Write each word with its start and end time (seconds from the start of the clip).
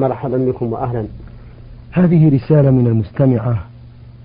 مرحبا 0.00 0.36
بكم 0.36 0.72
وأهلا. 0.72 1.06
هذه 1.90 2.28
رسالة 2.28 2.70
من 2.70 2.86
المستمعة 2.86 3.64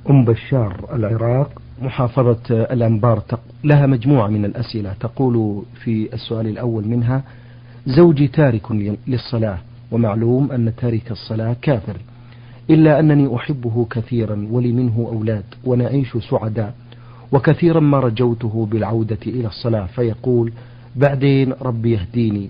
أم 0.10 0.26
بشار 0.26 0.90
العراق 0.94 1.62
محافظة 1.82 2.40
الأنبار. 2.50 3.24
لها 3.64 3.86
مجموعة 3.86 4.28
من 4.28 4.46
الأسئلة. 4.46 4.94
تقول 5.00 5.64
في 5.84 6.14
السؤال 6.14 6.48
الأول 6.48 6.88
منها 6.88 7.24
زوجي 7.86 8.28
تارك 8.28 8.72
للصلاة 9.08 9.58
ومعلوم 9.92 10.52
أن 10.52 10.74
تارك 10.78 11.12
الصلاة 11.12 11.56
كافر 11.62 11.98
إلا 12.70 13.00
أنني 13.00 13.36
أحبه 13.36 13.86
كثيرا 13.90 14.48
ولي 14.52 14.72
منه 14.72 15.08
أولاد 15.14 15.46
ونعيش 15.64 16.18
سعداء 16.18 16.76
وكثيرا 17.32 17.80
ما 17.80 18.00
رجوته 18.00 18.68
بالعودة 18.72 19.20
إلى 19.28 19.48
الصلاة. 19.48 19.86
فيقول 19.86 20.52
بعدين 20.96 21.54
ربي 21.62 21.92
يهديني. 21.92 22.50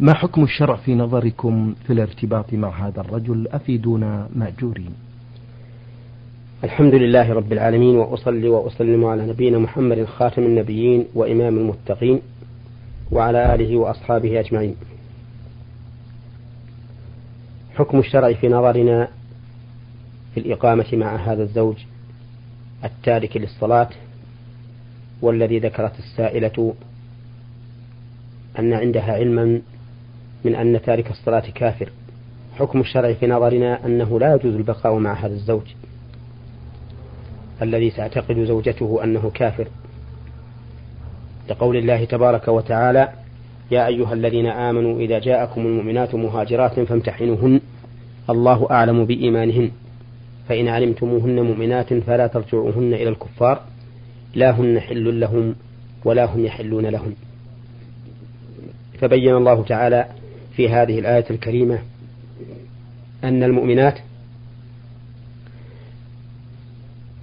ما 0.00 0.14
حكم 0.14 0.44
الشرع 0.44 0.76
في 0.76 0.94
نظركم 0.94 1.74
في 1.86 1.92
الارتباط 1.92 2.54
مع 2.54 2.86
هذا 2.86 3.00
الرجل؟ 3.00 3.48
أفيدونا 3.48 4.28
مأجورين. 4.36 4.94
الحمد 6.64 6.94
لله 6.94 7.32
رب 7.32 7.52
العالمين 7.52 7.96
وأصلي 7.96 8.48
وأسلم 8.48 9.04
على 9.04 9.26
نبينا 9.26 9.58
محمد 9.58 10.04
خاتم 10.04 10.42
النبيين 10.42 11.06
وإمام 11.14 11.58
المتقين 11.58 12.20
وعلى 13.12 13.54
آله 13.54 13.76
وأصحابه 13.76 14.40
أجمعين. 14.40 14.76
حكم 17.74 17.98
الشرع 17.98 18.32
في 18.32 18.48
نظرنا 18.48 19.08
في 20.34 20.40
الإقامة 20.40 20.86
مع 20.92 21.16
هذا 21.16 21.42
الزوج 21.42 21.76
التارك 22.84 23.36
للصلاة 23.36 23.88
والذي 25.22 25.58
ذكرت 25.58 25.98
السائلة 25.98 26.74
أن 28.58 28.72
عندها 28.72 29.12
علما 29.12 29.60
من 30.44 30.54
أن 30.54 30.82
تارك 30.82 31.10
الصلاة 31.10 31.42
كافر. 31.54 31.88
حكم 32.58 32.80
الشرع 32.80 33.12
في 33.12 33.26
نظرنا 33.26 33.86
أنه 33.86 34.20
لا 34.20 34.34
يجوز 34.34 34.54
البقاء 34.54 34.98
مع 34.98 35.12
هذا 35.12 35.32
الزوج. 35.32 35.66
الذي 37.62 37.90
تعتقد 37.90 38.44
زوجته 38.44 39.04
أنه 39.04 39.30
كافر. 39.34 39.68
لقول 41.50 41.76
الله 41.76 42.04
تبارك 42.04 42.48
وتعالى 42.48 43.08
يا 43.70 43.86
أيها 43.86 44.12
الذين 44.12 44.46
آمنوا 44.46 45.00
إذا 45.00 45.18
جاءكم 45.18 45.66
المؤمنات 45.66 46.14
مهاجرات 46.14 46.80
فامتحنوهن. 46.80 47.60
الله 48.30 48.70
أعلم 48.70 49.04
بإيمانهن. 49.04 49.70
فإن 50.48 50.68
علمتموهن 50.68 51.40
مؤمنات 51.40 51.94
فلا 51.94 52.26
ترجعوهن 52.26 52.94
إلى 52.94 53.08
الكفار. 53.08 53.62
لا 54.34 54.50
هن 54.50 54.80
حل 54.80 55.20
لهم 55.20 55.54
ولا 56.04 56.24
هم 56.24 56.44
يحلون 56.44 56.86
لهم. 56.86 57.14
فبين 59.00 59.36
الله 59.36 59.64
تعالى 59.64 60.06
في 60.58 60.68
هذه 60.68 60.98
الآية 60.98 61.24
الكريمة 61.30 61.78
أن 63.24 63.42
المؤمنات 63.42 63.98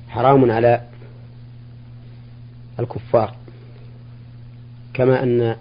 حرام 0.09 0.52
على 0.52 0.81
الكفار 2.80 3.36
كما 4.94 5.23
أن 5.23 5.55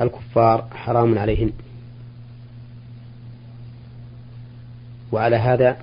الكفار 0.00 0.68
حرام 0.74 1.18
عليهن. 1.18 1.52
وعلى 5.12 5.36
هذا 5.36 5.76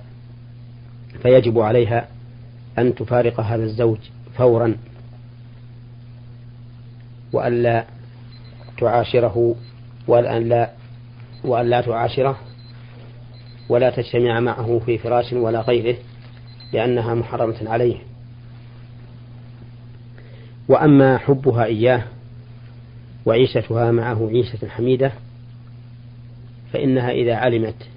فيجب 1.22 1.58
عليها 1.58 2.08
أن 2.78 2.94
تفارق 2.94 3.40
هذا 3.40 3.64
الزوج 3.64 3.98
فورا 4.36 4.76
وألا 7.32 7.84
تعاشره 8.78 9.54
وأن 10.08 10.48
لا 10.48 10.73
وأن 11.44 11.70
لا 11.70 11.80
تعاشره 11.80 12.36
ولا 13.68 13.90
تجتمع 13.90 14.40
معه 14.40 14.80
في 14.86 14.98
فراش 14.98 15.32
ولا 15.32 15.60
غيره 15.60 15.96
لأنها 16.72 17.14
محرمة 17.14 17.56
عليه. 17.66 17.96
وأما 20.68 21.18
حبها 21.18 21.64
إياه 21.64 22.04
وعيشتها 23.26 23.90
معه 23.90 24.28
عيشة 24.28 24.68
حميدة 24.68 25.12
فإنها 26.72 27.10
إذا 27.10 27.34
علمت 27.34 27.88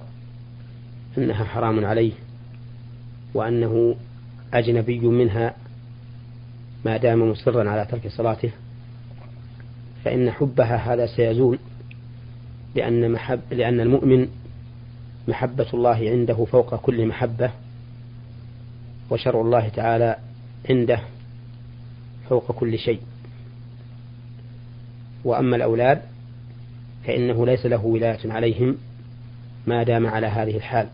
أنها 1.17 1.43
حرام 1.43 1.85
عليه 1.85 2.11
وأنه 3.33 3.95
أجنبي 4.53 4.99
منها 4.99 5.55
ما 6.85 6.97
دام 6.97 7.31
مصرا 7.31 7.69
على 7.69 7.85
ترك 7.85 8.07
صلاته 8.07 8.51
فإن 10.05 10.31
حبها 10.31 10.93
هذا 10.93 11.05
سيزول 11.05 11.59
لأن, 12.77 13.11
محب 13.11 13.39
لأن 13.51 13.79
المؤمن 13.79 14.27
محبة 15.27 15.67
الله 15.73 16.09
عنده 16.09 16.45
فوق 16.45 16.75
كل 16.75 17.05
محبة 17.05 17.51
وشرع 19.09 19.41
الله 19.41 19.69
تعالى 19.69 20.15
عنده 20.69 20.99
فوق 22.29 22.51
كل 22.51 22.79
شيء. 22.79 22.99
وأما 25.23 25.55
الأولاد 25.55 26.01
فإنه 27.05 27.45
ليس 27.45 27.65
له 27.65 27.85
ولاية 27.85 28.31
عليهم 28.31 28.77
ما 29.67 29.83
دام 29.83 30.07
على 30.07 30.27
هذه 30.27 30.55
الحال. 30.57 30.87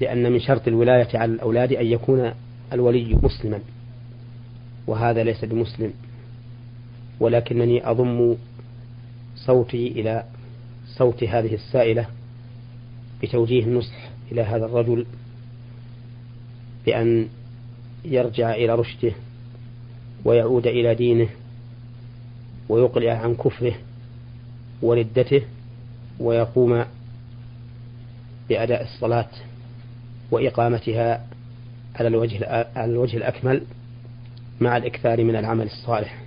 لأن 0.00 0.32
من 0.32 0.40
شرط 0.40 0.68
الولاية 0.68 1.08
على 1.18 1.32
الأولاد 1.32 1.72
أن 1.72 1.86
يكون 1.86 2.32
الولي 2.72 3.14
مسلما 3.22 3.60
وهذا 4.86 5.24
ليس 5.24 5.44
بمسلم. 5.44 5.92
ولكنني 7.20 7.90
أضم 7.90 8.36
صوتي 9.46 9.88
إلى 9.88 10.24
صوت 10.86 11.24
هذه 11.24 11.54
السائلة 11.54 12.06
بتوجيه 13.22 13.64
النصح 13.64 14.08
إلى 14.32 14.42
هذا 14.42 14.66
الرجل 14.66 15.06
بأن 16.86 17.28
يرجع 18.04 18.54
إلى 18.54 18.74
رشده 18.74 19.12
ويعود 20.24 20.66
إلى 20.66 20.94
دينه 20.94 21.28
ويقلع 22.68 23.12
عن 23.12 23.34
كفره 23.34 23.74
وردته 24.82 25.42
ويقوم 26.20 26.84
بأداء 28.48 28.82
الصلاة 28.82 29.28
وإقامتها 30.30 31.26
على 31.96 32.08
الوجه 32.08 32.68
على 32.76 32.92
الوجه 32.92 33.16
الأكمل 33.16 33.62
مع 34.60 34.76
الإكثار 34.76 35.24
من 35.24 35.36
العمل 35.36 35.66
الصالح. 35.66 36.25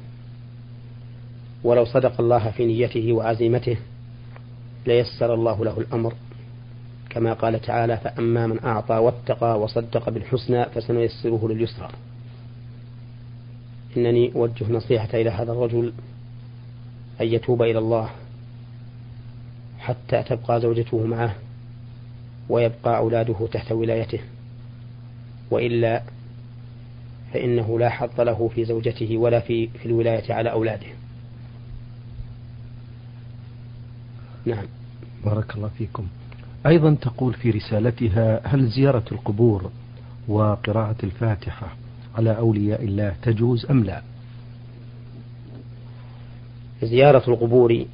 ولو 1.64 1.86
صدق 1.86 2.22
الله 2.22 2.52
في 2.52 2.66
نيته 2.66 3.14
وعزيمته 3.14 3.78
ليسر 4.88 5.34
الله 5.34 5.66
له 5.66 5.80
الأمر. 5.80 6.14
كما 7.10 7.34
قال 7.34 7.62
تعالى 7.62 7.98
فأما 7.98 8.48
من 8.48 8.64
أعطى 8.64 8.96
واتقى 8.96 9.60
وصدق 9.60 10.10
بالحسنى 10.10 10.66
فسنيسره 10.66 11.48
لليسرى. 11.48 11.90
إنني 13.98 14.32
أوجه 14.36 14.72
نصيحة 14.72 15.10
إلى 15.14 15.30
هذا 15.30 15.52
الرجل 15.52 15.94
أن 17.22 17.28
يتوب 17.28 17.62
إلى 17.62 17.80
الله 17.80 18.10
حتى 19.80 20.24
تبقى 20.24 20.62
زوجته 20.62 21.06
معه 21.06 21.36
ويبقى 22.50 22.98
أولاده 22.98 23.48
تحت 23.52 23.72
ولايته. 23.72 24.20
وإلا 25.52 26.02
فإنه 27.34 27.80
لا 27.80 27.90
حظ 27.90 28.22
له 28.22 28.52
في 28.56 28.66
زوجته 28.66 29.18
ولا 29.18 29.40
في, 29.40 29.68
في 29.68 29.86
الولاية 29.86 30.34
على 30.34 30.52
أولاده. 30.52 30.99
نعم. 34.46 34.66
بارك 35.26 35.56
الله 35.56 35.70
فيكم. 35.78 36.08
أيضا 36.66 36.94
تقول 37.02 37.34
في 37.34 37.50
رسالتها 37.50 38.42
هل 38.48 38.68
زيارة 38.68 39.04
القبور 39.12 39.72
وقراءة 40.28 40.96
الفاتحة 41.04 41.76
على 42.16 42.38
أولياء 42.38 42.84
الله 42.84 43.16
تجوز 43.22 43.66
أم 43.72 43.84
لا؟ 43.84 44.02
زيارة 46.84 47.30
القبور 47.30 47.86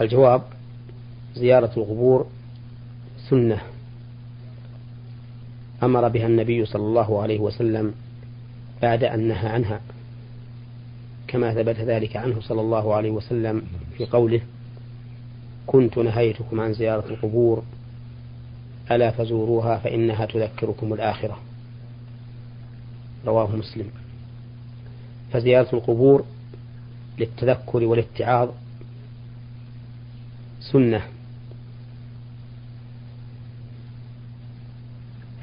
الجواب 0.00 0.42
زيارة 1.34 1.70
القبور 1.76 2.26
سنة. 3.30 3.60
أمر 5.82 6.08
بها 6.08 6.26
النبي 6.26 6.64
صلى 6.64 6.82
الله 6.82 7.22
عليه 7.22 7.40
وسلم 7.40 7.94
بعد 8.82 9.04
أن 9.04 9.28
نهى 9.28 9.48
عنها 9.48 9.80
كما 11.28 11.54
ثبت 11.54 11.76
ذلك 11.76 12.16
عنه 12.16 12.40
صلى 12.40 12.60
الله 12.60 12.94
عليه 12.94 13.10
وسلم 13.10 13.62
في 13.96 14.06
قوله 14.06 14.40
كنت 15.66 15.98
نهيتكم 15.98 16.60
عن 16.60 16.74
زيارة 16.74 17.08
القبور 17.08 17.62
ألا 18.90 19.10
فزوروها 19.10 19.78
فإنها 19.78 20.26
تذكركم 20.26 20.94
الآخرة. 20.94 21.38
رواه 23.26 23.56
مسلم. 23.56 23.86
فزيارة 25.32 25.68
القبور 25.72 26.24
للتذكر 27.18 27.84
والاتعاظ 27.84 28.48
سنة. 30.60 31.02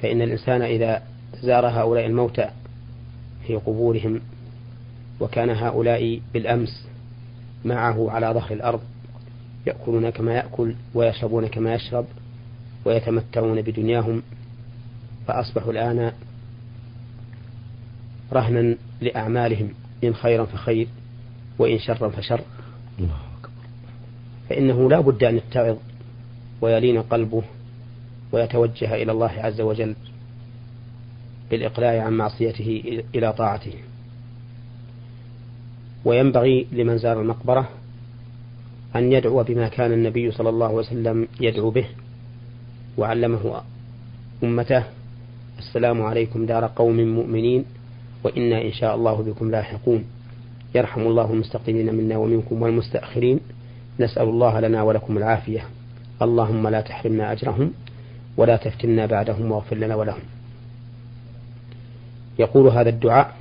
فإن 0.01 0.21
الإنسان 0.21 0.61
إذا 0.61 1.03
زار 1.41 1.67
هؤلاء 1.67 2.05
الموتى 2.05 2.49
في 3.47 3.55
قبورهم 3.55 4.21
وكان 5.19 5.49
هؤلاء 5.49 6.21
بالأمس 6.33 6.87
معه 7.65 8.11
على 8.11 8.27
ظهر 8.27 8.53
الأرض 8.53 8.81
يأكلون 9.67 10.09
كما 10.09 10.33
يأكل 10.33 10.75
ويشربون 10.93 11.47
كما 11.47 11.73
يشرب 11.73 12.05
ويتمتعون 12.85 13.61
بدنياهم. 13.61 14.21
فأصبحوا 15.27 15.71
الآن 15.71 16.11
رهنا 18.33 18.75
لأعمالهم 19.01 19.69
إن 20.03 20.13
خيرا 20.13 20.45
فخير 20.45 20.87
وإن 21.59 21.79
شرا 21.79 22.09
فشر. 22.09 22.41
فإنه 24.49 24.89
لا 24.89 24.99
بد 24.99 25.23
أن 25.23 25.37
يتعظ 25.37 25.77
ويلين 26.61 27.01
قلبه 27.01 27.43
ويتوجه 28.31 28.95
إلى 28.95 29.11
الله 29.11 29.31
عز 29.31 29.61
وجل 29.61 29.95
بالإقلاع 31.51 32.03
عن 32.03 32.13
معصيته 32.13 33.03
إلى 33.15 33.33
طاعته. 33.33 33.73
وينبغي 36.05 36.67
لمن 36.71 36.97
زار 36.97 37.21
المقبرة 37.21 37.69
أن 38.95 39.11
يدعو 39.11 39.43
بما 39.43 39.67
كان 39.67 39.91
النبي 39.91 40.31
صلى 40.31 40.49
الله 40.49 40.65
عليه 40.65 40.75
وسلم 40.75 41.27
يدعو 41.39 41.69
به 41.69 41.85
وعلمه 42.97 43.61
أمته. 44.43 44.83
السلام 45.59 46.01
عليكم 46.01 46.45
دار 46.45 46.71
قوم 46.75 46.97
مؤمنين 47.15 47.65
وإنا 48.23 48.61
إن 48.61 48.71
شاء 48.71 48.95
الله 48.95 49.23
بكم 49.23 49.51
لاحقون. 49.51 50.03
يرحم 50.75 51.01
الله 51.01 51.33
المستقدمين 51.33 51.95
منا 51.95 52.17
ومنكم 52.17 52.61
والمستأخرين. 52.61 53.39
نسأل 53.99 54.29
الله 54.29 54.59
لنا 54.59 54.83
ولكم 54.83 55.17
العافية. 55.17 55.65
اللهم 56.21 56.67
لا 56.67 56.81
تحرمنا 56.81 57.31
أجرهم 57.31 57.71
ولا 58.37 58.57
تفتنا 58.57 59.05
بعدهم 59.05 59.51
واغفر 59.51 59.75
لنا 59.75 59.95
ولهم. 59.95 60.21
يقول 62.39 62.67
هذا 62.67 62.89
الدعاء 62.89 63.35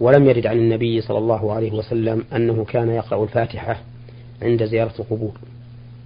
ولم 0.00 0.24
يرد 0.24 0.46
عن 0.46 0.56
النبي 0.56 1.00
صلى 1.00 1.18
الله 1.18 1.52
عليه 1.52 1.72
وسلم 1.72 2.24
أنه 2.36 2.64
كان 2.64 2.88
يقرأ 2.88 3.24
الفاتحة 3.24 3.80
عند 4.42 4.64
زيارة 4.64 4.94
القبور. 4.98 5.32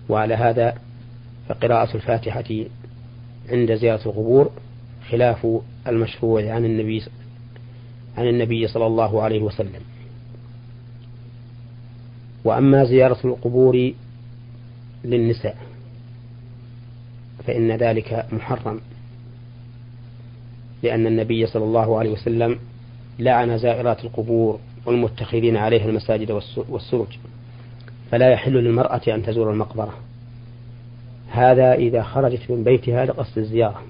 وعلى 0.08 0.34
هذا 0.34 0.74
فقراءة 1.48 1.96
الفاتحة 1.96 2.44
عند 3.48 3.74
زيارة 3.74 4.08
القبور 4.08 4.50
خلاف 5.10 5.46
المشروع 5.86 6.50
عن 6.52 6.64
النبي 6.64 7.02
عن 8.16 8.28
النبي 8.28 8.68
صلى 8.68 8.86
الله 8.86 9.22
عليه 9.22 9.42
وسلم. 9.42 9.80
وأما 12.44 12.84
زيارة 12.84 13.18
القبور 13.24 13.92
للنساء 15.04 15.56
فإن 17.46 17.72
ذلك 17.72 18.26
محرم 18.32 18.80
لأن 20.82 21.06
النبي 21.06 21.46
صلى 21.46 21.64
الله 21.64 21.98
عليه 21.98 22.10
وسلم 22.10 22.58
لعن 23.18 23.58
زائرات 23.58 24.04
القبور 24.04 24.60
والمتخذين 24.86 25.56
عليها 25.56 25.84
المساجد 25.84 26.30
والسرج. 26.68 27.18
فلا 28.10 28.30
يحل 28.30 28.52
للمرأة 28.52 29.00
أن 29.08 29.22
تزور 29.22 29.50
المقبرة. 29.52 29.94
هذا 31.30 31.74
إذا 31.74 32.02
خرجت 32.02 32.50
من 32.50 32.64
بيتها 32.64 33.04
لقصد 33.04 33.38
الزيارة. 33.38 33.82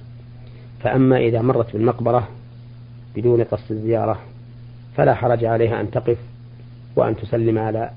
فأما 0.80 1.18
إذا 1.18 1.42
مرت 1.42 1.72
بالمقبرة 1.72 2.28
بدون 3.16 3.44
قصد 3.44 3.72
الزيارة 3.72 4.18
فلا 4.96 5.14
حرج 5.14 5.44
عليها 5.44 5.80
أن 5.80 5.90
تقف 5.90 6.18
وأن 6.96 7.16
تسلم 7.16 7.58
على 7.58 7.90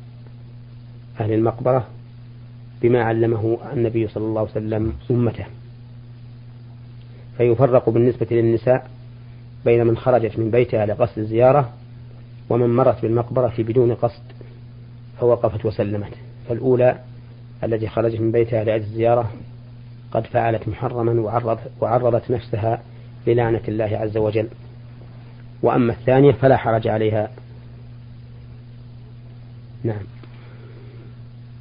أهل 1.19 1.33
المقبرة 1.33 1.87
بما 2.81 3.03
علمه 3.03 3.57
النبي 3.73 4.07
صلى 4.07 4.23
الله 4.23 4.41
عليه 4.41 4.51
وسلم 4.51 4.93
أمته. 5.11 5.45
فيفرق 7.37 7.89
بالنسبة 7.89 8.27
للنساء 8.31 8.89
بين 9.65 9.87
من 9.87 9.97
خرجت 9.97 10.39
من 10.39 10.51
بيتها 10.51 10.85
لقصد 10.85 11.19
الزيارة 11.19 11.69
ومن 12.49 12.75
مرت 12.75 13.01
بالمقبرة 13.01 13.53
بدون 13.57 13.93
قصد 13.93 14.23
فوقفت 15.21 15.65
وسلمت. 15.65 16.13
فالأولى 16.49 16.99
التي 17.63 17.87
خرجت 17.87 18.21
من 18.21 18.31
بيتها 18.31 18.63
لأجل 18.63 18.83
الزيارة 18.83 19.31
قد 20.11 20.25
فعلت 20.25 20.67
محرما 20.67 21.21
وعرض 21.21 21.59
وعرضت 21.81 22.31
نفسها 22.31 22.81
للعنة 23.27 23.61
الله 23.67 23.85
عز 23.97 24.17
وجل. 24.17 24.47
وأما 25.63 25.93
الثانية 25.93 26.31
فلا 26.31 26.57
حرج 26.57 26.87
عليها. 26.87 27.31
نعم. 29.83 30.03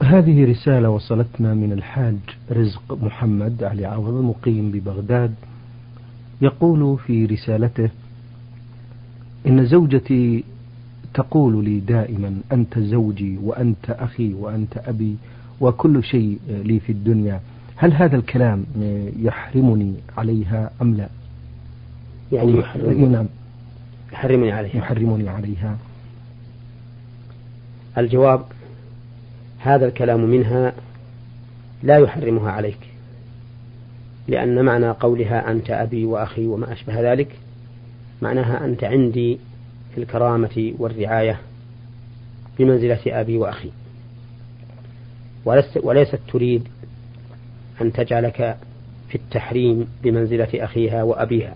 هذه 0.02 0.50
رسالة 0.50 0.90
وصلتنا 0.90 1.54
من 1.54 1.72
الحاج 1.72 2.16
رزق 2.50 2.98
محمد 3.02 3.64
علي 3.64 3.86
عوض 3.86 4.24
مقيم 4.24 4.70
ببغداد. 4.70 5.34
يقول 6.42 6.98
في 6.98 7.26
رسالته 7.26 7.90
إن 9.46 9.66
زوجتي 9.66 10.44
تقول 11.14 11.64
لي 11.64 11.80
دائما 11.80 12.40
أنت 12.52 12.78
زوجي 12.78 13.38
وأنت 13.42 13.90
أخي 13.90 14.34
وأنت 14.34 14.78
أبي 14.78 15.16
وكل 15.60 16.04
شيء 16.04 16.38
لي 16.48 16.80
في 16.80 16.92
الدنيا. 16.92 17.40
هل 17.76 17.92
هذا 17.92 18.16
الكلام 18.16 18.64
يحرمني 19.18 19.94
عليها 20.18 20.70
أم 20.82 20.94
لا؟ 20.94 21.08
يعني 22.32 22.58
يحرمني, 22.58 23.06
نعم. 23.06 23.26
يحرمني 24.12 24.52
عليها. 24.52 24.76
يحرمني 24.76 25.28
عليها. 25.28 25.78
الجواب 27.98 28.44
هذا 29.58 29.86
الكلام 29.86 30.24
منها 30.24 30.72
لا 31.82 31.98
يحرمها 31.98 32.50
عليك 32.50 32.78
لأن 34.28 34.64
معنى 34.64 34.90
قولها 34.90 35.50
أنت 35.50 35.70
أبي 35.70 36.04
وأخي 36.04 36.46
وما 36.46 36.72
أشبه 36.72 37.12
ذلك 37.12 37.38
معناها 38.22 38.64
أنت 38.64 38.84
عندي 38.84 39.38
في 39.94 39.98
الكرامة 39.98 40.75
والرعاية 40.78 41.40
بمنزلة 42.58 43.00
أبي 43.06 43.37
وأخي. 43.37 43.70
وليست 45.82 46.19
تريد 46.32 46.69
أن 47.81 47.92
تجعلك 47.92 48.56
في 49.08 49.14
التحريم 49.14 49.87
بمنزلة 50.02 50.48
أخيها 50.54 51.02
وأبيها 51.02 51.54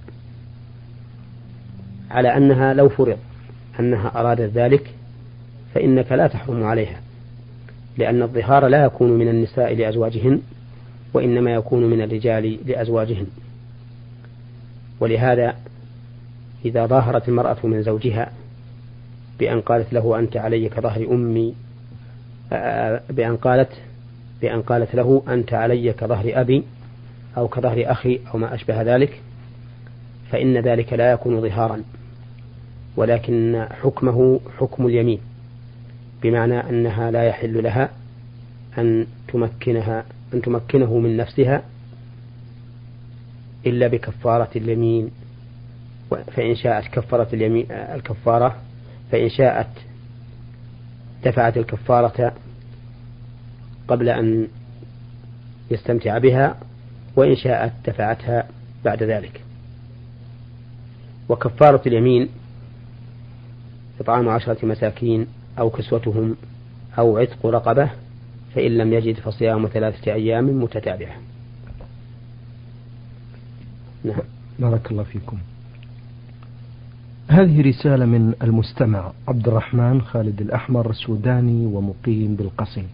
على 2.11 2.37
أنها 2.37 2.75
لو 2.75 2.89
فرض 2.89 3.19
أنها 3.81 4.21
أرادت 4.21 4.53
ذلك 4.53 4.91
فإنك 5.75 6.13
لا 6.13 6.27
تحرم 6.27 6.65
عليها 6.65 7.01
لأن 7.99 8.23
الظهار 8.23 8.67
لا 8.67 8.85
يكون 8.85 9.11
من 9.11 9.29
النساء 9.29 9.75
لأزواجهن 9.75 10.41
وإنما 11.15 11.55
يكون 11.55 11.91
من 11.91 12.03
الرجال 12.03 12.59
لأزواجهن. 12.67 13.27
ولهذا 15.01 15.55
إذا 16.65 16.87
ظاهرت 16.87 17.29
المرأة 17.29 17.57
من 17.65 17.83
زوجها 17.83 18.33
بأن 19.39 19.61
قالت 19.61 19.93
له 19.93 20.19
أنت 20.19 20.37
علي 20.37 20.69
كظهر 20.69 21.07
أمي 21.11 21.55
بأن 23.11 23.37
قالت 23.37 23.73
بأن 24.43 24.63
قالت 24.63 24.95
له 24.95 25.23
أنت 25.29 25.55
علي 25.55 25.93
كظهر 25.93 26.41
أبي 26.41 26.63
أو 27.37 27.49
كظهر 27.49 27.91
أخي 27.91 28.21
أو 28.35 28.39
ما 28.39 28.55
أشبه 28.55 28.83
ذلك 28.83 29.21
فإن 30.31 30.59
ذلك 30.59 30.93
لا 30.93 31.13
يكون 31.13 31.41
ظهارا 31.41 31.83
ولكن 32.97 33.67
حكمه 33.83 34.41
حكم 34.59 34.87
اليمين 34.87 35.19
بمعنى 36.23 36.61
أنها 36.61 37.11
لا 37.11 37.25
يحل 37.25 37.63
لها 37.63 37.91
أن 38.79 39.07
تمكنها 39.29 40.05
أن 40.35 40.43
تمكنه 40.43 40.99
من 40.99 41.17
نفسها 41.17 41.63
إلا 43.67 43.87
بكفارة 43.87 44.51
اليمين. 44.57 45.11
فإن 46.15 46.55
شاءت 46.55 46.85
كفرت 46.85 47.35
اليمين 47.35 47.67
الكفارة 47.73 48.57
فإن 49.13 49.29
شاءت 49.29 49.69
دفعت 51.25 51.57
الكفارة 51.57 52.35
قبل 53.89 54.09
أن 54.09 54.49
يستمتع 55.71 56.19
بها 56.19 56.57
وإن 57.17 57.37
شاءت 57.37 57.73
دفعتها 57.87 58.49
بعد 58.85 59.03
ذلك. 59.03 59.41
وكفارة 61.29 61.83
اليمين 61.87 62.29
إطعام 64.01 64.29
عشرة 64.29 64.67
مساكين 64.67 65.27
أو 65.59 65.71
كسوتهم 65.71 66.37
أو 66.99 67.19
عتق 67.19 67.47
رقبة 67.47 67.91
فإن 68.55 68.79
لم 68.79 68.93
يجد 68.93 69.21
فصيام 69.21 69.67
ثلاثة 69.67 70.13
أيام 70.13 70.63
متتابعة. 70.63 71.17
نعم. 74.05 74.21
بارك 74.59 74.91
الله 74.91 75.03
فيكم. 75.03 75.39
هذه 77.29 77.61
رسالة 77.69 78.07
من 78.07 78.35
المستمع 78.43 79.13
عبد 79.29 79.49
الرحمن 79.49 80.03
خالد 80.03 80.41
الأحمر 80.41 80.93
سوداني 80.93 81.67
ومقيم 81.67 82.35
بالقصيم. 82.35 82.87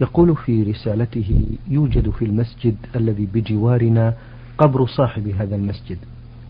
يقول 0.00 0.36
في 0.36 0.62
رسالته 0.62 1.46
يوجد 1.68 2.10
في 2.10 2.24
المسجد 2.24 2.76
الذي 2.96 3.28
بجوارنا 3.34 4.14
قبر 4.58 4.86
صاحب 4.86 5.28
هذا 5.28 5.56
المسجد 5.56 5.98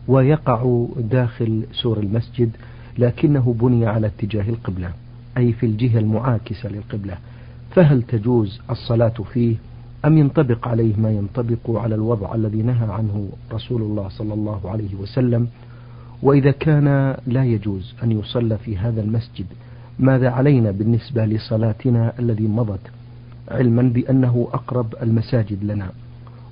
ويقع 0.09 0.87
داخل 0.97 1.67
سور 1.73 1.99
المسجد 1.99 2.51
لكنه 2.99 3.55
بني 3.61 3.87
على 3.87 4.07
اتجاه 4.07 4.49
القبلة 4.49 4.91
أي 5.37 5.53
في 5.53 5.67
الجهة 5.67 5.99
المعاكسة 5.99 6.69
للقبلة. 6.69 7.19
فهل 7.71 8.03
تجوز 8.03 8.61
الصلاة 8.71 9.15
فيه 9.33 9.57
أم 10.05 10.19
ينطبق 10.19 10.69
عليه 10.69 10.97
ما 10.97 11.11
ينطبق 11.11 11.71
على 11.71 11.95
الوضع 11.95 12.35
الذي 12.35 12.63
نهى 12.63 12.93
عنه 12.93 13.29
رسول 13.53 13.83
الله 13.83 14.09
صلى 14.09 14.35
الله 14.35 14.71
عليه 14.71 14.95
وسلم؟ 14.95 15.49
وإذا 16.23 16.51
كان 16.51 17.17
لا 17.27 17.45
يجوز 17.45 17.95
أن 18.03 18.13
يصلى 18.13 18.59
في 18.59 18.79
هذا 18.79 19.01
المسجد 19.01 19.47
ماذا 19.99 20.31
علينا 20.31 20.71
بالنسبة 20.71 21.25
لصلاتنا 21.25 22.13
الذي 22.19 22.47
مضت؟ 22.47 22.81
علما 23.49 23.83
بأنه 23.83 24.49
أقرب 24.53 24.95
المساجد 25.03 25.65
لنا. 25.65 25.91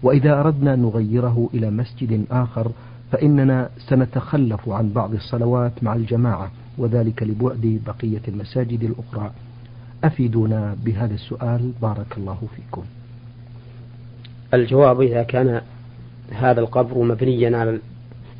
وإذا 0.02 0.40
أردنا 0.40 0.74
أن 0.74 0.82
نغيره 0.82 1.50
إلى 1.54 1.70
مسجد 1.70 2.24
آخر 2.30 2.70
فإننا 3.12 3.68
سنتخلف 3.78 4.68
عن 4.68 4.92
بعض 4.92 5.14
الصلوات 5.14 5.72
مع 5.82 5.94
الجماعة 5.94 6.50
وذلك 6.78 7.22
لبعد 7.22 7.80
بقية 7.86 8.20
المساجد 8.28 8.82
الأخرى. 8.82 9.30
أفيدونا 10.04 10.76
بهذا 10.84 11.14
السؤال. 11.14 11.72
بارك 11.82 12.18
الله 12.18 12.38
فيكم. 12.56 12.82
الجواب 14.54 15.00
إذا 15.00 15.22
كان 15.22 15.60
هذا 16.32 16.60
القبر 16.60 16.98
مبنيا 17.02 17.58
على 17.58 17.78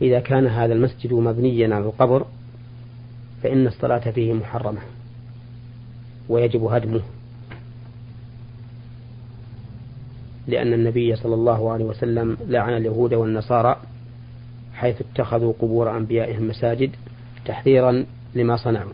إذا 0.03 0.21
كان 0.21 0.47
هذا 0.47 0.73
المسجد 0.73 1.13
مبنيا 1.13 1.75
على 1.75 1.85
القبر 1.85 2.27
فإن 3.43 3.67
الصلاة 3.67 4.11
فيه 4.11 4.33
محرمة 4.33 4.81
ويجب 6.29 6.65
هدمه 6.65 7.03
لأن 10.47 10.73
النبي 10.73 11.17
صلى 11.17 11.35
الله 11.35 11.73
عليه 11.73 11.85
وسلم 11.85 12.37
لعن 12.49 12.77
اليهود 12.77 13.15
والنصارى 13.15 13.77
حيث 14.75 15.01
اتخذوا 15.01 15.53
قبور 15.61 15.97
أنبيائهم 15.97 16.49
مساجد 16.49 16.91
تحذيرا 17.47 18.05
لما 18.35 18.57
صنعوا. 18.57 18.93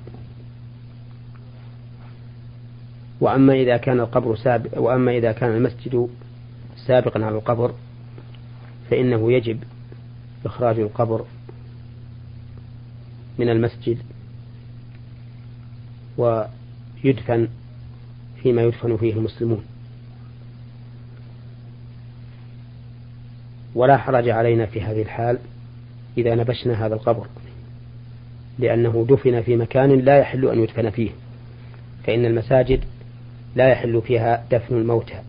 وأما 3.21 3.53
إذا 3.55 3.77
كان 3.77 4.01
القبر 4.01 4.37
سابق 4.37 4.79
وأما 4.79 5.17
إذا 5.17 5.33
كان 5.33 5.51
المسجد 5.57 6.09
سابقا 6.87 7.25
على 7.25 7.37
القبر 7.37 7.75
فإنه 8.91 9.33
يجب 9.33 9.59
إخراج 10.45 10.79
القبر 10.79 11.25
من 13.39 13.49
المسجد 13.49 13.99
ويدفن 16.19 17.49
فيما 18.43 18.63
يدفن 18.63 18.97
فيه 18.97 19.13
المسلمون. 19.13 19.65
ولا 23.75 23.97
حرج 23.97 24.29
علينا 24.29 24.67
في 24.67 24.83
هذه 24.83 25.03
الحال 25.03 25.39
إذا 26.19 26.35
نبشنا 26.35 26.87
هذا 26.87 26.95
القبر 26.95 27.27
لأنه 28.59 29.07
دفن 29.09 29.43
في 29.43 29.57
مكان 29.57 30.01
لا 30.01 30.19
يحل 30.19 30.49
أن 30.49 30.63
يدفن 30.63 30.91
فيه 30.91 31.11
فإن 32.05 32.25
المساجد 32.25 32.81
لا 33.57 33.69
يحل 33.69 34.03
فيها 34.03 34.45
دفن 34.51 34.75
الموتى. 34.75 35.21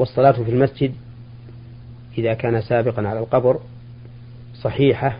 والصلاة 0.00 0.32
في 0.32 0.50
المسجد 0.50 0.94
إذا 2.18 2.34
كان 2.34 2.62
سابقا 2.62 3.08
على 3.08 3.18
القبر 3.18 3.60
صحيحة 4.54 5.16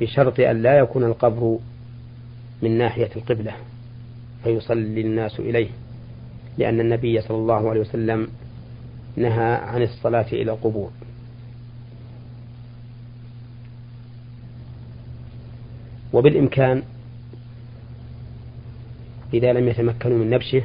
بشرط 0.00 0.40
أن 0.40 0.62
لا 0.62 0.78
يكون 0.78 1.04
القبر 1.04 1.58
من 2.62 2.78
ناحية 2.78 3.10
القبلة 3.16 3.52
فيصلي 4.44 5.00
الناس 5.00 5.40
إليه 5.40 5.68
لأن 6.58 6.80
النبي 6.80 7.20
صلى 7.20 7.36
الله 7.36 7.70
عليه 7.70 7.80
وسلم 7.80 8.28
نهى 9.16 9.54
عن 9.54 9.82
الصلاة 9.82 10.26
إلى 10.32 10.52
القبور. 10.52 10.90
وبالإمكان 16.12 16.82
إذا 19.34 19.52
لم 19.52 19.68
يتمكنوا 19.68 20.18
من 20.18 20.30
نبشه 20.30 20.62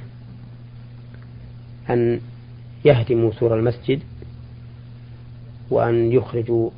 أن 1.90 2.22
يهدموا 2.86 3.32
سور 3.32 3.60
المسجد 3.60 4.00
وأن 5.70 6.12
يخرجوا 6.12 6.70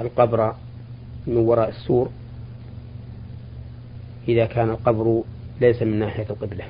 القبر 0.00 0.54
من 1.26 1.36
وراء 1.36 1.68
السور 1.68 2.08
إذا 4.28 4.46
كان 4.46 4.70
القبر 4.70 5.22
ليس 5.60 5.82
من 5.82 5.98
ناحية 5.98 6.26
القبلة. 6.30 6.64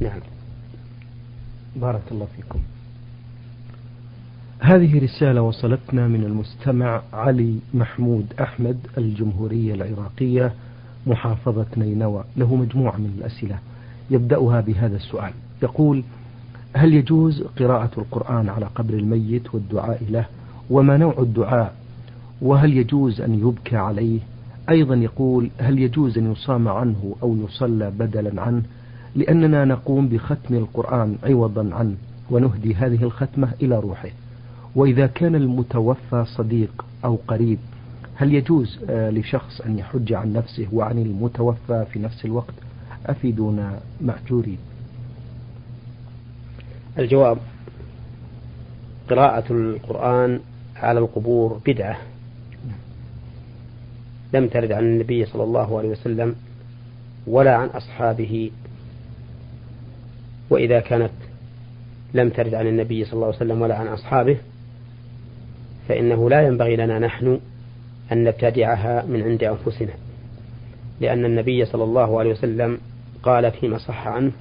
نعم. 0.00 0.20
بارك 1.76 2.02
الله 2.10 2.26
فيكم. 2.36 2.58
هذه 4.60 5.04
رسالة 5.04 5.42
وصلتنا 5.42 6.08
من 6.08 6.24
المستمع 6.24 7.02
علي 7.12 7.58
محمود 7.74 8.32
أحمد 8.40 8.78
الجمهورية 8.98 9.74
العراقية 9.74 10.52
محافظة 11.06 11.66
نينوى. 11.76 12.24
له 12.36 12.54
مجموعة 12.54 12.96
من 12.96 13.14
الأسئلة. 13.18 13.58
يبدأها 14.10 14.60
بهذا 14.60 14.96
السؤال. 14.96 15.32
يقول 15.62 16.02
هل 16.74 16.94
يجوز 16.94 17.42
قراءة 17.42 17.90
القرآن 17.98 18.48
على 18.48 18.66
قبر 18.66 18.94
الميت 18.94 19.54
والدعاء 19.54 20.02
له؟ 20.10 20.24
وما 20.70 20.96
نوع 20.96 21.14
الدعاء؟ 21.18 21.74
وهل 22.42 22.76
يجوز 22.76 23.20
أن 23.20 23.34
يبكى 23.34 23.76
عليه؟ 23.76 24.20
أيضا 24.70 24.94
يقول 24.94 25.50
هل 25.58 25.78
يجوز 25.78 26.18
أن 26.18 26.32
يصام 26.32 26.68
عنه 26.68 27.16
أو 27.22 27.36
يصلى 27.36 27.90
بدلا 27.90 28.42
عنه؟ 28.42 28.62
لأننا 29.14 29.64
نقوم 29.64 30.08
بختم 30.08 30.54
القرآن 30.54 31.16
عوضا 31.24 31.74
عنه 31.74 31.94
ونهدي 32.30 32.74
هذه 32.74 33.02
الختمة 33.02 33.48
إلى 33.62 33.80
روحه. 33.80 34.10
وإذا 34.74 35.06
كان 35.06 35.34
المتوفى 35.34 36.24
صديق 36.36 36.84
أو 37.04 37.18
قريب 37.28 37.58
هل 38.14 38.34
يجوز 38.34 38.78
آه، 38.90 39.10
لشخص 39.10 39.60
أن 39.60 39.78
يحج 39.78 40.12
عن 40.12 40.32
نفسه 40.32 40.66
وعن 40.72 40.98
المتوفى 40.98 41.86
في 41.92 41.98
نفس 41.98 42.24
الوقت؟ 42.24 42.54
أفيدونا 43.06 43.80
مأجورين 44.00 44.58
الجواب 46.98 47.38
قراءة 49.10 49.52
القرآن 49.52 50.40
على 50.76 50.98
القبور 50.98 51.60
بدعة. 51.66 51.98
لم 54.32 54.48
ترد 54.48 54.72
عن 54.72 54.84
النبي 54.84 55.26
صلى 55.26 55.42
الله 55.44 55.78
عليه 55.78 55.88
وسلم 55.88 56.36
ولا 57.26 57.56
عن 57.56 57.68
أصحابه. 57.68 58.50
وإذا 60.50 60.80
كانت 60.80 61.10
لم 62.14 62.28
ترد 62.28 62.54
عن 62.54 62.66
النبي 62.66 63.04
صلى 63.04 63.12
الله 63.14 63.26
عليه 63.26 63.36
وسلم 63.36 63.62
ولا 63.62 63.76
عن 63.76 63.86
أصحابه 63.86 64.36
فإنه 65.88 66.30
لا 66.30 66.46
ينبغي 66.46 66.76
لنا 66.76 66.98
نحن 66.98 67.40
أن 68.12 68.24
نبتدعها 68.24 69.04
من 69.06 69.22
عند 69.22 69.44
أنفسنا. 69.44 69.92
لأن 71.00 71.24
النبي 71.24 71.64
صلى 71.64 71.84
الله 71.84 72.18
عليه 72.18 72.30
وسلم 72.30 72.78
قال 73.22 73.50
فيما 73.52 73.78
صح 73.78 74.06
عنه 74.06 74.32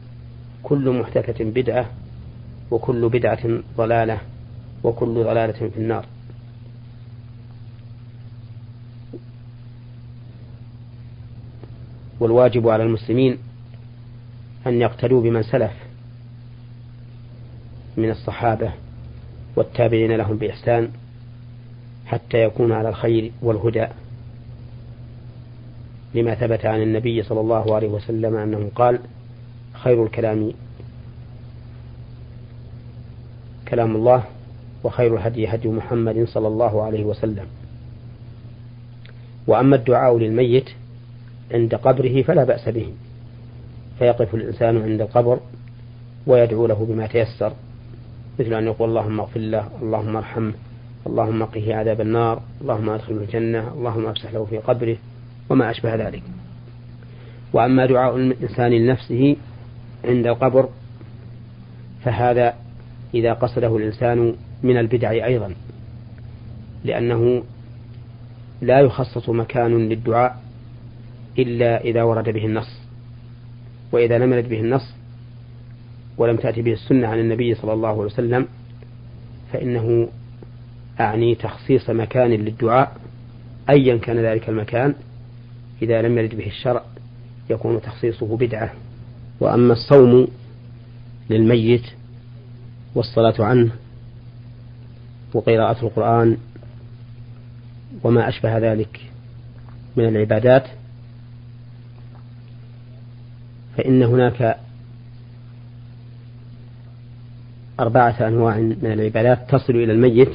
كل 0.63 0.99
محدثة 0.99 1.43
بدعة 1.43 1.89
وكل 2.71 3.09
بدعة 3.09 3.59
ضلالة 3.77 4.21
وكل 4.83 5.23
ضلالة 5.23 5.69
في 5.69 5.77
النار. 5.77 6.05
والواجب 12.19 12.69
على 12.69 12.83
المسلمين 12.83 13.37
أن 14.67 14.81
يقتدوا 14.81 15.21
بمن 15.21 15.43
سلف 15.43 15.71
من 17.97 18.09
الصحابة 18.09 18.71
والتابعين 19.55 20.11
لهم 20.11 20.37
بإحسان 20.37 20.89
حتى 22.05 22.37
يكون 22.43 22.71
على 22.71 22.89
الخير 22.89 23.31
والهدى. 23.41 23.87
لما 26.15 26.35
ثبت 26.35 26.65
عن 26.65 26.81
النبي 26.81 27.23
صلى 27.23 27.39
الله 27.39 27.75
عليه 27.75 27.87
وسلم 27.87 28.35
أنه 28.35 28.71
قال 28.75 28.99
خير 29.73 30.03
الكلام 30.03 30.51
كلام 33.69 33.95
الله 33.95 34.23
وخير 34.83 35.15
الهدي 35.15 35.47
هدي 35.47 35.67
محمد 35.67 36.25
صلى 36.27 36.47
الله 36.47 36.83
عليه 36.83 37.03
وسلم. 37.03 37.45
وأما 39.47 39.75
الدعاء 39.75 40.17
للميت 40.17 40.69
عند 41.51 41.75
قبره 41.75 42.21
فلا 42.21 42.43
بأس 42.43 42.69
به 42.69 42.93
فيقف 43.99 44.35
الإنسان 44.35 44.81
عند 44.81 45.01
القبر 45.01 45.39
ويدعو 46.27 46.67
له 46.67 46.85
بما 46.89 47.07
تيسر 47.07 47.53
مثل 48.39 48.53
أن 48.53 48.65
يقول 48.65 48.89
اللهم 48.89 49.19
اغفر 49.19 49.39
له 49.39 49.69
اللهم 49.81 50.15
ارحمه 50.15 50.53
اللهم 51.07 51.43
قه 51.43 51.75
عذاب 51.75 52.01
النار 52.01 52.41
اللهم 52.61 52.89
أدخله 52.89 53.21
الجنة 53.21 53.67
اللهم 53.73 54.05
أفسح 54.05 54.33
له 54.33 54.45
في 54.45 54.57
قبره 54.57 54.97
وما 55.49 55.71
أشبه 55.71 55.95
ذلك. 55.95 56.23
وأما 57.53 57.85
دعاء 57.85 58.15
الإنسان 58.15 58.71
لنفسه 58.71 59.35
عند 60.05 60.27
القبر 60.27 60.69
فهذا 62.03 62.53
إذا 63.13 63.33
قصده 63.33 63.77
الإنسان 63.77 64.35
من 64.63 64.77
البدع 64.77 65.11
أيضا 65.11 65.53
لأنه 66.85 67.43
لا 68.61 68.79
يخصص 68.79 69.29
مكان 69.29 69.89
للدعاء 69.89 70.41
إلا 71.39 71.81
إذا 71.81 72.03
ورد 72.03 72.29
به 72.29 72.45
النص. 72.45 72.81
وإذا 73.91 74.17
لم 74.17 74.33
يرد 74.33 74.49
به 74.49 74.59
النص 74.59 74.93
ولم 76.17 76.37
تأتي 76.37 76.61
به 76.61 76.73
السنة 76.73 77.07
عن 77.07 77.19
النبي 77.19 77.55
صلى 77.55 77.73
الله 77.73 77.89
عليه 77.89 78.01
وسلم 78.01 78.47
فإنه 79.53 80.09
أعني 80.99 81.35
تخصيص 81.35 81.89
مكان 81.89 82.29
للدعاء 82.29 82.97
أيا 83.69 83.97
كان 83.97 84.19
ذلك 84.19 84.49
المكان 84.49 84.95
إذا 85.81 86.01
لم 86.01 86.17
يرد 86.17 86.35
به 86.35 86.47
الشرع 86.47 86.83
يكون 87.49 87.81
تخصيصه 87.81 88.37
بدعة. 88.37 88.73
وأما 89.39 89.73
الصوم 89.73 90.27
للميت 91.29 91.83
والصلاة 92.97 93.33
عنه 93.39 93.71
وقراءة 95.33 95.85
القرآن 95.85 96.37
وما 98.03 98.29
أشبه 98.29 98.57
ذلك 98.57 99.11
من 99.97 100.07
العبادات 100.07 100.67
فإن 103.77 104.03
هناك 104.03 104.57
أربعة 107.79 108.27
أنواع 108.27 108.57
من 108.57 108.91
العبادات 108.91 109.49
تصل 109.49 109.73
إلى 109.73 109.93
الميت 109.93 110.31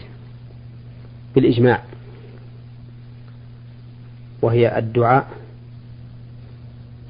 بالإجماع 1.35 1.83
وهي 4.43 4.79
الدعاء 4.79 5.31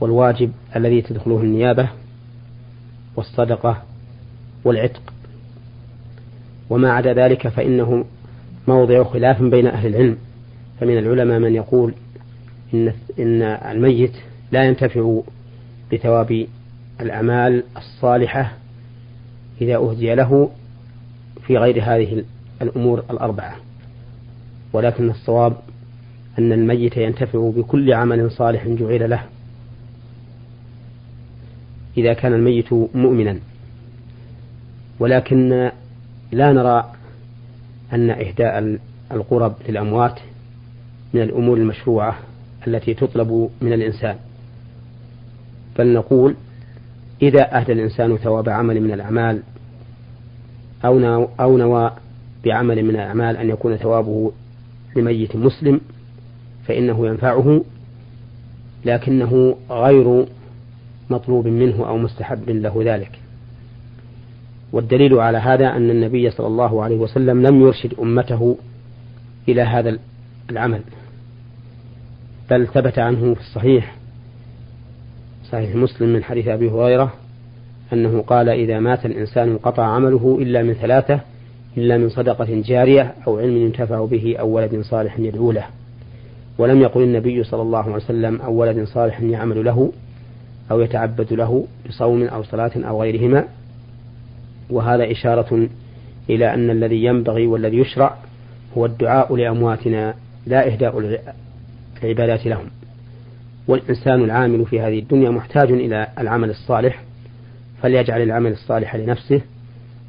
والواجب 0.01 0.53
الذي 0.77 1.03
تدخله 1.03 1.41
النيابة 1.41 1.89
والصدقة 3.17 3.83
والعتق 4.65 5.12
وما 6.71 6.93
عدا 6.93 7.13
ذلك 7.13 7.49
فإنه 7.49 8.05
موضع 8.69 9.05
خلاف 9.05 9.43
بين 9.43 9.67
أهل 9.67 9.87
العلم. 9.87 10.17
فمن 10.81 10.99
العلماء 10.99 11.39
من 11.39 11.55
يقول 11.55 11.95
إن 12.75 12.93
إن 13.19 13.43
الميت 13.43 14.13
لا 14.53 14.65
ينتفع 14.65 15.21
بثواب 15.93 16.47
الأعمال 17.01 17.65
الصالحة 17.77 18.53
إذا 19.61 19.77
أهدي 19.77 20.15
له 20.15 20.51
في 21.47 21.57
غير 21.57 21.83
هذه 21.83 22.25
الأمور 22.63 23.05
الأربعة. 23.11 23.57
ولكن 24.73 25.11
الصواب 25.11 25.57
أن 26.39 26.53
الميت 26.53 26.97
ينتفع 26.97 27.51
بكل 27.51 27.93
عمل 27.93 28.31
صالح 28.31 28.69
جعل 28.69 29.11
له. 29.11 29.23
إذا 31.97 32.13
كان 32.13 32.33
الميت 32.33 32.73
مؤمنا. 32.73 33.39
ولكن 35.01 35.71
لا 36.33 36.53
نرى 36.53 36.93
أن 37.93 38.11
إهداء 38.11 38.79
القرب 39.13 39.55
للأموات 39.69 40.21
من 41.15 41.23
الأمور 41.23 41.57
المشروعة 41.57 42.19
التي 42.67 42.95
تطلب 42.95 43.51
من 43.61 43.73
الإنسان. 43.73 44.17
بل 45.79 45.93
نقول 45.93 46.35
إذا 47.23 47.59
أهدى 47.59 47.73
الإنسان 47.73 48.17
ثواب 48.17 48.49
عمل 48.49 48.81
من 48.81 48.93
الأعمال 48.93 49.43
أو 50.85 51.29
أو 51.41 51.59
نوى 51.59 51.93
بعمل 52.45 52.83
من 52.83 52.91
الأعمال 52.91 53.37
أن 53.37 53.51
يكون 53.51 53.77
ثوابه 53.77 54.33
لميت 54.97 55.37
مسلم 55.37 55.81
فإنه 56.67 57.07
ينفعه 57.07 57.65
لكنه 58.85 59.57
غير 59.71 60.27
مطلوب 61.11 61.47
منه 61.47 61.89
أو 61.89 61.99
مستحب 61.99 62.51
له 62.51 62.83
ذلك. 62.85 63.22
والدليل 64.73 65.15
على 65.15 65.39
هذا 65.39 65.77
أن 65.77 65.91
النبي 65.91 66.31
صلى 66.31 66.47
الله 66.47 66.83
عليه 66.83 66.97
وسلم 66.97 67.47
لم 67.47 67.61
يرشد 67.61 67.95
أمته 67.95 68.57
إلى 69.49 69.63
هذا 69.63 69.99
العمل. 70.51 70.81
بل 72.51 72.67
ثبت 72.67 72.99
عنه 72.99 73.35
في 73.35 73.41
الصحيح 73.41 73.97
صحيح 75.51 75.75
مسلم 75.75 76.09
من 76.09 76.25
حديث 76.25 76.49
أبي 76.49 76.71
هريرة 76.71 77.13
أنه 77.93 78.23
قال 78.23 78.49
إذا 78.49 78.79
مات 78.79 79.07
الإنسان 79.07 79.49
انقطع 79.49 79.83
عمله 79.83 80.39
إلا 80.41 80.63
من 80.63 80.75
ثلاثة 80.75 81.21
إلا 81.77 81.99
من 81.99 82.09
صدقة 82.09 82.63
جارية 82.67 83.15
أو 83.27 83.39
علم 83.39 83.57
ينتفع 83.57 84.05
به 84.05 84.37
أو 84.41 84.49
ولد 84.49 84.81
صالح 84.81 85.19
يدعو 85.19 85.53
له. 85.53 85.65
ولم 86.59 86.81
يقل 86.81 87.03
النبي 87.03 87.45
صلى 87.45 87.63
الله 87.63 87.79
عليه 87.79 87.95
وسلم 87.95 88.41
أو 88.41 88.53
ولد 88.53 88.85
صالح 88.85 89.21
يعمل 89.21 89.65
له 89.65 89.93
أو 90.71 90.81
يتعبد 90.81 91.33
له 91.33 91.67
بصوم 91.89 92.23
أو 92.23 92.43
صلاة 92.43 92.73
أو 92.77 93.03
غيرهما 93.03 93.45
وهذا 94.71 95.11
إشارة 95.11 95.69
إلى 96.31 96.55
أن 96.55 96.71
الذي 96.71 97.05
ينبغي 97.05 97.47
والذي 97.47 97.77
يشرع 97.77 98.17
هو 98.77 98.87
الدعاء 98.87 99.37
لأمواتنا 99.37 100.15
لا 100.47 100.73
إهداء 100.73 101.19
العبادات 102.03 102.47
لهم. 102.47 102.67
والإنسان 103.69 104.25
العامل 104.25 104.67
في 104.67 104.81
هذه 104.81 104.99
الدنيا 104.99 105.31
محتاج 105.31 105.73
إلى 105.73 106.09
العمل 106.19 106.51
الصالح 106.51 107.03
فليجعل 107.83 108.23
العمل 108.23 108.53
الصالح 108.53 108.97
لنفسه 108.97 109.41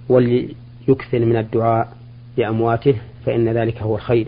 وليكثر 0.09 1.19
من 1.19 1.37
الدعاء 1.37 1.93
لأمواته 2.37 2.95
فإن 3.25 3.49
ذلك 3.49 3.81
هو 3.81 3.95
الخير 3.95 4.27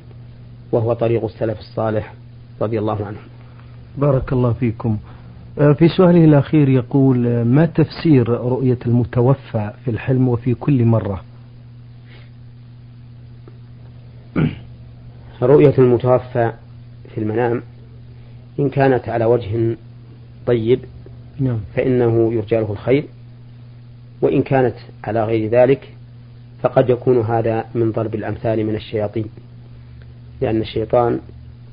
وهو 0.72 0.94
طريق 0.94 1.24
السلف 1.24 1.60
الصالح 1.60 2.14
رضي 2.62 2.80
الله 2.80 3.06
عنهم. 3.06 3.24
بارك 3.98 4.34
الله 4.34 4.54
فيكم. 4.54 4.98
في 5.56 5.88
سؤاله 5.88 6.26
الأخير 6.26 6.70
يقول 6.70 7.28
آه، 7.28 7.44
ما 7.44 7.66
تفسير 7.66 8.30
رؤية 8.30 8.78
المتوفى 8.86 9.72
في 9.86 9.92
الحلم 9.92 10.28
وفي 10.28 10.54
كل 10.54 10.86
مرة 10.86 11.24
رؤية 15.42 15.74
المتوفى 15.78 16.52
في 17.14 17.18
المنام 17.18 17.62
إن 18.60 18.70
كانت 18.70 19.10
على 19.10 19.26
وجه 19.26 19.78
طيب 20.48 20.80
نعم. 21.40 21.60
فإنه 21.76 22.34
يرجى 22.34 22.56
له 22.56 22.72
الخير 22.72 23.06
وإن 24.22 24.42
كانت 24.42 24.76
على 25.04 25.24
غير 25.24 25.50
ذلك 25.50 25.94
فقد 26.62 26.90
يكون 26.90 27.22
هذا 27.22 27.66
من 27.76 27.92
ضرب 27.92 28.16
الأمثال 28.16 28.66
من 28.66 28.76
الشياطين 28.76 29.26
لأن 30.42 30.62
الشيطان 30.62 31.20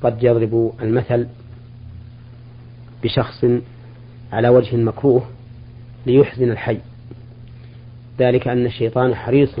قد 0.01 0.23
يضرب 0.23 0.73
المثل 0.81 1.27
بشخص 3.03 3.45
على 4.33 4.49
وجه 4.49 4.75
مكروه 4.75 5.29
ليحزن 6.05 6.51
الحي. 6.51 6.77
ذلك 8.19 8.47
أن 8.47 8.65
الشيطان 8.65 9.15
حريص 9.15 9.59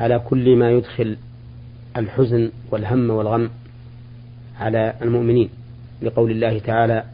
على 0.00 0.18
كل 0.18 0.56
ما 0.56 0.70
يدخل 0.70 1.16
الحزن 1.96 2.50
والهم 2.70 3.10
والغم 3.10 3.50
على 4.60 4.94
المؤمنين. 5.02 5.48
لقول 6.02 6.30
الله 6.30 6.58
تعالى 6.58 7.04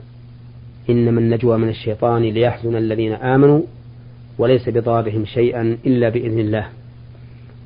إنما 0.91 1.21
النجوى 1.21 1.59
من 1.59 1.69
الشيطان 1.69 2.23
ليحزن 2.23 2.77
الذين 2.77 3.13
آمنوا 3.13 3.63
وليس 4.39 4.69
بضارهم 4.69 5.25
شيئا 5.25 5.79
إلا 5.87 6.09
بإذن 6.09 6.39
الله. 6.39 6.69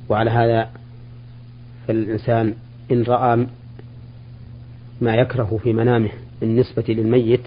وعلى 0.09 0.31
هذا 0.31 0.71
فالإنسان 1.89 2.55
إن 2.93 3.03
رأى 3.03 3.47
ما 5.01 5.15
يكره 5.15 5.61
في 5.63 5.73
منامه 5.73 6.11
بالنسبة 6.41 6.85
للميت 6.89 7.43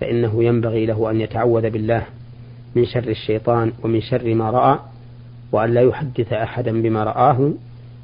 فإنه 0.00 0.44
ينبغي 0.44 0.86
له 0.86 1.10
أن 1.10 1.20
يتعوذ 1.20 1.70
بالله 1.70 2.06
من 2.74 2.84
شر 2.84 3.08
الشيطان 3.08 3.72
ومن 3.82 4.00
شر 4.00 4.34
ما 4.34 4.50
رأى 4.50 4.78
وأن 5.52 5.74
لا 5.74 5.80
يحدث 5.80 6.32
أحدا 6.32 6.82
بما 6.82 7.04
رآه 7.04 7.50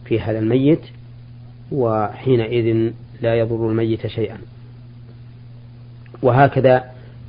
في 0.04 0.20
هذا 0.20 0.38
الميت 0.38 0.80
وحينئذ 1.72 2.92
لا 3.20 3.34
يضر 3.34 3.68
الميت 3.68 4.06
شيئا. 4.06 4.38
وهكذا 6.22 6.84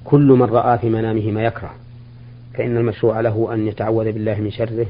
كل 0.06 0.28
من 0.28 0.46
رأى 0.46 0.78
في 0.78 0.90
منامه 0.90 1.32
ما 1.32 1.44
يكره 1.44 1.72
فإن 2.54 2.78
المشروع 2.78 3.20
له 3.20 3.54
أن 3.54 3.68
يتعوذ 3.68 4.12
بالله 4.12 4.42
من 4.42 4.52
شره 4.52 4.88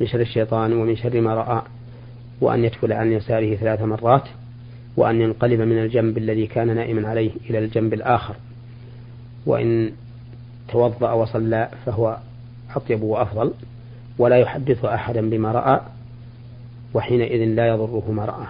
من 0.00 0.06
شر 0.06 0.20
الشيطان 0.20 0.72
ومن 0.72 0.96
شر 0.96 1.20
ما 1.20 1.34
رأى 1.34 1.62
وأن 2.40 2.64
يدخل 2.64 2.92
عن 2.92 3.12
يساره 3.12 3.54
ثلاث 3.54 3.82
مرات 3.82 4.28
وأن 4.96 5.20
ينقلب 5.20 5.60
من 5.60 5.78
الجنب 5.78 6.18
الذي 6.18 6.46
كان 6.46 6.74
نائما 6.74 7.08
عليه 7.08 7.30
إلى 7.50 7.58
الجنب 7.58 7.94
الآخر. 7.94 8.34
وإن 9.48 9.90
توضأ 10.68 11.12
وصلى 11.12 11.68
فهو 11.86 12.16
أطيب 12.76 13.02
وأفضل 13.02 13.52
ولا 14.18 14.36
يحدث 14.36 14.84
أحدا 14.84 15.30
بما 15.30 15.52
رأى 15.52 15.80
وحينئذ 16.94 17.44
لا 17.44 17.68
يضره 17.68 18.12
ما 18.12 18.24
رآه 18.24 18.46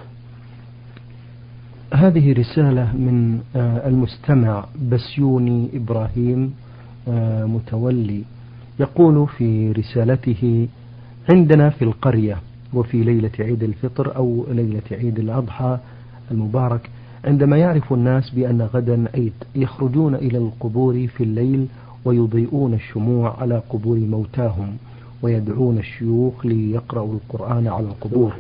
هذه 1.95 2.33
رسالة 2.33 2.97
من 2.97 3.41
آه، 3.57 3.89
المستمع 3.89 4.65
بسيوني 4.91 5.69
إبراهيم 5.75 6.55
آه، 7.09 7.45
متولي 7.45 8.23
يقول 8.81 9.29
في 9.29 9.73
رسالته 9.73 10.69
عندنا 11.31 11.71
في 11.71 11.83
القرية 11.83 12.37
وفي 12.75 13.05
ليلة 13.05 13.31
عيد 13.41 13.63
الفطر 13.63 14.17
أو 14.17 14.47
ليلة 14.51 14.83
عيد 14.93 15.19
الأضحى 15.19 15.79
المبارك 16.31 16.91
عندما 17.25 17.57
يعرف 17.57 17.93
الناس 17.93 18.31
بأن 18.31 18.63
غدا 18.63 19.09
عيد 19.15 19.33
يخرجون 19.55 20.15
إلى 20.15 20.39
القبور 20.39 21.07
في 21.07 21.25
الليل 21.25 21.67
ويضيئون 22.05 22.75
الشموع 22.75 23.41
على 23.41 23.63
قبور 23.71 23.99
موتاهم 23.99 24.77
ويدعون 25.23 25.79
الشيوخ 25.79 26.47
ليقرأوا 26.47 27.15
القرآن 27.15 27.69
على 27.69 27.87
القبور. 27.87 28.33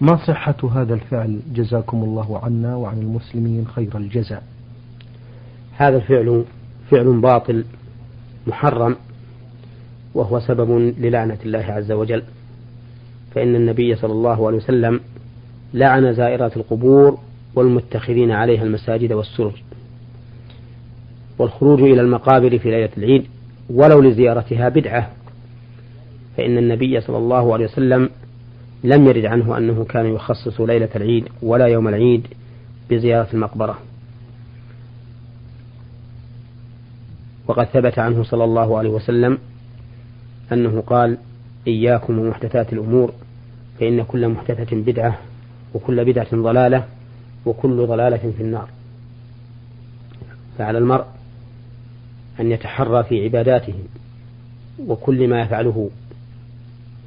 ما 0.00 0.16
صحة 0.16 0.56
هذا 0.74 0.94
الفعل؟ 0.94 1.40
جزاكم 1.54 2.04
الله 2.04 2.38
عنا 2.44 2.76
وعن 2.76 2.98
المسلمين 2.98 3.66
خير 3.66 3.96
الجزاء. 3.96 4.42
هذا 5.76 5.96
الفعل 5.96 6.44
فعل 6.90 7.20
باطل 7.20 7.64
محرم 8.46 8.96
وهو 10.14 10.40
سبب 10.40 10.94
للعنة 10.98 11.38
الله 11.44 11.64
عز 11.64 11.92
وجل. 11.92 12.22
فإن 13.34 13.56
النبي 13.56 13.96
صلى 13.96 14.12
الله 14.12 14.46
عليه 14.46 14.56
وسلم 14.56 15.00
لعن 15.74 16.14
زائرات 16.14 16.56
القبور 16.56 17.18
والمتخذين 17.56 18.30
عليها 18.30 18.62
المساجد 18.62 19.12
والسرج 19.12 19.52
والخروج 21.38 21.82
إلى 21.82 22.00
المقابر 22.00 22.58
في 22.58 22.70
ليلة 22.70 22.90
العيد 22.98 23.24
ولو 23.70 24.00
لزيارتها 24.00 24.68
بدعة 24.68 25.10
فإن 26.36 26.58
النبي 26.58 27.00
صلى 27.00 27.18
الله 27.18 27.52
عليه 27.52 27.64
وسلم 27.64 28.10
لم 28.84 29.06
يرد 29.06 29.24
عنه 29.24 29.58
أنه 29.58 29.84
كان 29.84 30.06
يخصص 30.06 30.60
ليلة 30.60 30.88
العيد 30.96 31.28
ولا 31.42 31.66
يوم 31.66 31.88
العيد 31.88 32.26
بزيارة 32.90 33.28
المقبرة. 33.34 33.78
وقد 37.46 37.64
ثبت 37.64 37.98
عنه 37.98 38.22
صلى 38.22 38.44
الله 38.44 38.78
عليه 38.78 38.90
وسلم 38.90 39.38
أنه 40.52 40.80
قال 40.80 41.18
إياكم 41.66 42.18
ومحدثات 42.18 42.72
الأمور 42.72 43.12
فإن 43.80 44.02
كل 44.02 44.28
محدثة 44.28 44.76
بدعة 44.76 45.18
وكل 45.74 46.04
بدعة 46.04 46.28
ضلالة 46.34 46.84
وكل 47.46 47.86
ضلالة 47.86 48.32
في 48.36 48.42
النار. 48.42 48.68
فعلى 50.58 50.78
المرء 50.78 51.04
أن 52.40 52.52
يتحرى 52.52 53.04
في 53.04 53.24
عباداته 53.24 53.74
وكل 54.86 55.28
ما 55.28 55.40
يفعله 55.42 55.90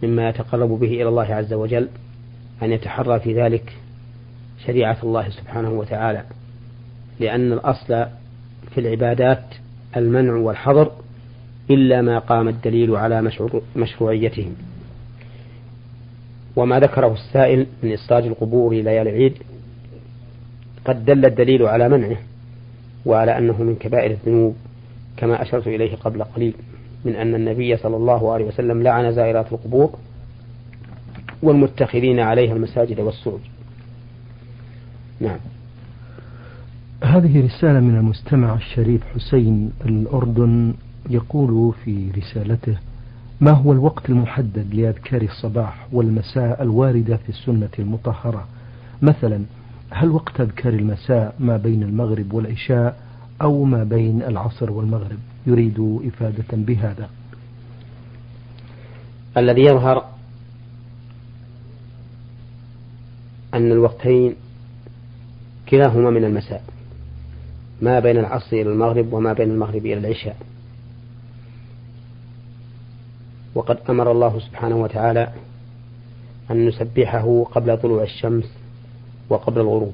مما 0.03 0.29
يتقرب 0.29 0.69
به 0.69 0.87
إلى 0.87 1.09
الله 1.09 1.35
عز 1.35 1.53
وجل 1.53 1.87
أن 2.63 2.71
يتحرى 2.71 3.19
في 3.19 3.41
ذلك 3.41 3.73
شريعة 4.65 4.97
الله 5.03 5.29
سبحانه 5.29 5.69
وتعالى. 5.71 6.23
لأن 7.19 7.53
الأصل 7.53 8.05
في 8.71 8.77
العبادات 8.77 9.43
المنع 9.97 10.33
والحظر 10.33 10.91
إلا 11.69 12.01
ما 12.01 12.19
قام 12.19 12.47
الدليل 12.47 12.95
على 12.95 13.31
مشروعيتهم. 13.75 14.55
وما 16.55 16.79
ذكره 16.79 17.13
السائل 17.13 17.67
من 17.83 17.91
إسراج 17.91 18.23
القبور 18.25 18.73
ليالي 18.73 19.01
العيد 19.01 19.37
قد 20.89 21.05
دل 21.05 21.25
الدليل 21.25 21.63
على 21.63 21.89
منعه 21.89 22.17
وعلى 23.05 23.37
أنه 23.37 23.63
من 23.63 23.75
كبائر 23.75 24.11
الذنوب 24.11 24.55
كما 25.17 25.41
أشرت 25.41 25.67
إليه 25.67 25.95
قبل 25.95 26.23
قليل 26.23 26.53
من 27.05 27.15
أن 27.15 27.35
النبي 27.35 27.77
صلى 27.77 27.95
الله 27.95 28.33
عليه 28.33 28.45
وسلم 28.45 28.83
لعن 28.83 29.11
زائرات 29.11 29.51
القبور 29.51 29.91
والمتخذين 31.43 32.19
عليها 32.19 32.53
المساجد 32.53 32.99
والسرج. 32.99 33.39
نعم. 35.19 35.37
هذه 37.03 37.45
رسالة 37.45 37.79
من 37.79 37.97
المستمع 37.97 38.55
الشريف 38.55 39.01
حسين 39.15 39.71
الأردن 39.85 40.73
يقول 41.09 41.73
في 41.85 42.11
رسالته 42.17 42.77
ما 43.41 43.51
هو 43.51 43.71
الوقت 43.71 44.09
المحدد 44.09 44.73
لأذكار 44.73 45.21
الصباح 45.21 45.87
والمساء 45.91 46.63
الواردة 46.63 47.17
في 47.17 47.29
السنة 47.29 47.69
المطهرة؟ 47.79 48.47
مثلا 49.01 49.43
هل 49.89 50.09
وقت 50.09 50.41
أذكار 50.41 50.73
المساء 50.73 51.35
ما 51.39 51.57
بين 51.57 51.83
المغرب 51.83 52.33
والعشاء 52.33 52.99
أو 53.41 53.63
ما 53.63 53.83
بين 53.83 54.23
العصر 54.23 54.71
والمغرب 54.71 55.17
يريد 55.47 55.99
إفادة 56.07 56.45
بهذا؟ 56.51 57.09
الذي 59.37 59.61
يظهر 59.61 60.05
أن 63.53 63.71
الوقتين 63.71 64.35
كلاهما 65.69 66.09
من 66.09 66.23
المساء 66.23 66.63
ما 67.81 67.99
بين 67.99 68.17
العصر 68.17 68.55
إلى 68.55 68.69
المغرب 68.69 69.13
وما 69.13 69.33
بين 69.33 69.51
المغرب 69.51 69.85
إلى 69.85 69.93
العشاء. 69.93 70.37
وقد 73.55 73.77
أمر 73.89 74.11
الله 74.11 74.39
سبحانه 74.39 74.75
وتعالى 74.75 75.33
أن 76.51 76.67
نسبحه 76.67 77.43
قبل 77.43 77.77
طلوع 77.77 78.03
الشمس 78.03 78.58
وقبل 79.29 79.61
الغروب. 79.61 79.93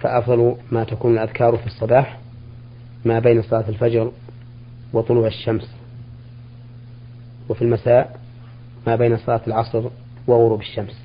فأفضل 0.00 0.56
ما 0.72 0.84
تكون 0.84 1.12
الأذكار 1.12 1.56
في 1.56 1.66
الصباح 1.66 2.18
ما 3.04 3.18
بين 3.18 3.42
صلاة 3.42 3.68
الفجر 3.68 4.12
وطلوع 4.92 5.26
الشمس. 5.26 5.70
وفي 7.48 7.62
المساء 7.62 8.20
ما 8.86 8.96
بين 8.96 9.16
صلاة 9.16 9.40
العصر 9.46 9.88
وغروب 10.26 10.60
الشمس. 10.60 11.00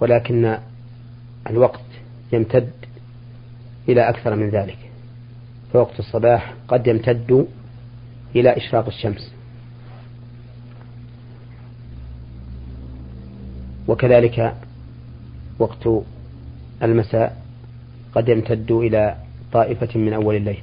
ولكن 0.00 0.58
الوقت 1.50 1.84
يمتد 2.32 2.70
إلى 3.88 4.08
أكثر 4.08 4.36
من 4.36 4.50
ذلك. 4.50 4.78
فوقت 5.72 5.98
الصباح 5.98 6.54
قد 6.68 6.86
يمتد 6.86 7.46
إلى 8.36 8.56
إشراق 8.56 8.86
الشمس. 8.86 9.33
وكذلك 13.88 14.54
وقت 15.58 15.88
المساء 16.82 17.42
قد 18.14 18.28
يمتد 18.28 18.72
إلى 18.72 19.16
طائفة 19.52 19.98
من 19.98 20.12
أول 20.12 20.36
الليل. 20.36 20.62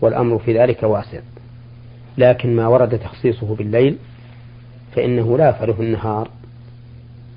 والأمر 0.00 0.38
في 0.38 0.58
ذلك 0.58 0.82
واسع. 0.82 1.20
لكن 2.18 2.56
ما 2.56 2.66
ورد 2.66 2.98
تخصيصه 2.98 3.54
بالليل 3.54 3.96
فإنه 4.96 5.38
لا 5.38 5.48
يفعله 5.48 5.80
النهار 5.80 6.30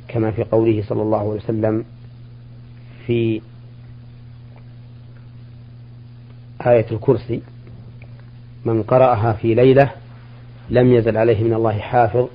كما 0.08 0.32
في 0.32 0.44
قوله 0.44 0.84
صلى 0.88 1.02
الله 1.02 1.18
عليه 1.18 1.30
وسلم 1.30 1.86
في 3.08 3.42
آية 6.66 6.86
الكرسي 6.92 7.42
من 8.66 8.84
قرأها 8.84 9.34
في 9.34 9.56
ليلة 9.56 9.92
لم 10.70 10.94
يزل 10.94 11.18
عليه 11.18 11.44
من 11.44 11.54
الله 11.54 11.80
حافظ 11.80 12.28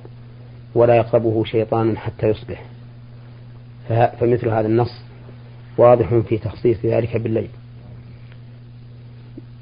ولا 0.77 0.95
يقربه 0.95 1.43
شيطان 1.43 1.97
حتى 1.97 2.27
يصبح. 2.27 2.65
فمثل 3.89 4.49
هذا 4.49 4.67
النص 4.67 5.01
واضح 5.77 6.19
في 6.29 6.37
تخصيص 6.37 6.77
ذلك 6.85 7.17
بالليل. 7.17 7.49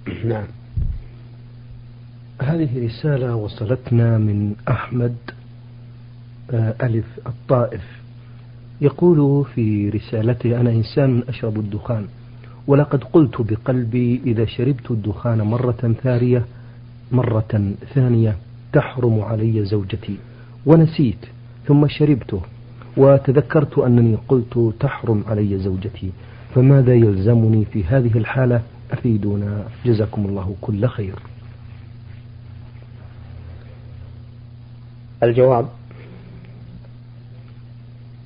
نعم. 0.25 0.47
هذه 2.41 2.85
رسالة 2.85 3.35
وصلتنا 3.35 4.17
من 4.17 4.55
أحمد 4.69 5.15
آه، 6.53 6.75
ألف 6.83 7.05
الطائف. 7.27 7.83
يقول 8.81 9.45
في 9.45 9.89
رسالته 9.89 10.61
أنا 10.61 10.69
إنسان 10.69 11.23
أشرب 11.27 11.59
الدخان 11.59 12.07
ولقد 12.67 13.03
قلت 13.03 13.41
بقلبي 13.41 14.21
إذا 14.25 14.45
شربت 14.45 14.91
الدخان 14.91 15.41
مرة 15.41 15.95
ثانية 16.03 16.45
مرة 17.11 17.73
ثانية 17.93 18.35
تحرم 18.73 19.21
علي 19.21 19.65
زوجتي. 19.65 20.17
ونسيت 20.65 21.25
ثم 21.67 21.87
شربته 21.87 22.41
وتذكرت 22.97 23.77
أنني 23.77 24.17
قلت 24.27 24.73
تحرم 24.79 25.23
علي 25.27 25.57
زوجتي 25.57 26.11
فماذا 26.55 26.93
يلزمني 26.93 27.65
في 27.65 27.83
هذه 27.83 28.17
الحالة؟ 28.17 28.61
أفيدونا. 28.91 29.65
جزاكم 29.85 30.25
الله 30.25 30.55
كل 30.61 30.87
خير. 30.87 31.15
الجواب 35.23 35.69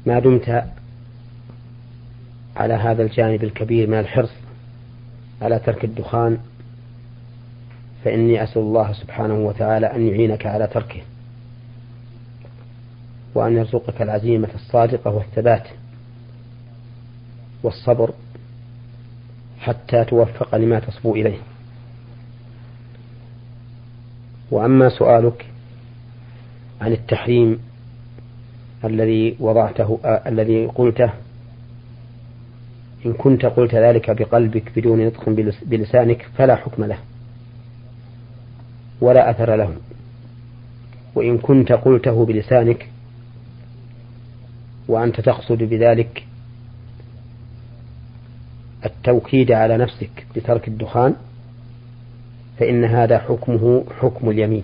ما 0.05 0.19
دمت 0.19 0.63
على 2.55 2.73
هذا 2.73 3.03
الجانب 3.03 3.43
الكبير 3.43 3.87
من 3.87 3.99
الحرص 3.99 4.31
على 5.41 5.59
ترك 5.59 5.85
الدخان 5.85 6.37
فإني 8.03 8.43
أسأل 8.43 8.61
الله 8.61 8.93
سبحانه 8.93 9.33
وتعالى 9.33 9.85
أن 9.85 10.07
يعينك 10.07 10.45
على 10.45 10.67
تركه. 10.67 11.01
وأن 13.35 13.57
يرزقك 13.57 14.01
العزيمة 14.01 14.49
الصادقة 14.55 15.11
والثبات 15.11 15.67
والصبر 17.63 18.13
حتى 19.59 20.05
توفق 20.05 20.55
لما 20.55 20.79
تصبو 20.79 21.15
إليه. 21.15 21.37
وأما 24.51 24.89
سؤالك 24.89 25.45
عن 26.81 26.91
التحريم 26.91 27.59
الذي 28.85 29.35
وضعته 29.39 29.99
آه 30.05 30.21
الذي 30.29 30.65
قلته 30.65 31.11
إن 33.05 33.13
كنت 33.13 33.45
قلت 33.45 33.75
ذلك 33.75 34.11
بقلبك 34.11 34.71
بدون 34.75 35.07
نطق 35.07 35.29
بلسانك 35.65 36.27
فلا 36.37 36.55
حكم 36.55 36.83
له 36.85 36.97
ولا 39.01 39.29
أثر 39.29 39.55
له. 39.55 39.73
وإن 41.15 41.37
كنت 41.37 41.71
قلته 41.71 42.25
بلسانك 42.25 42.89
وأنت 44.89 45.21
تقصد 45.21 45.57
بذلك 45.57 46.23
التوكيد 48.85 49.51
على 49.51 49.77
نفسك 49.77 50.25
بترك 50.35 50.67
الدخان 50.67 51.15
فإن 52.59 52.85
هذا 52.85 53.19
حكمه 53.19 53.83
حكم 53.99 54.29
اليمين. 54.29 54.63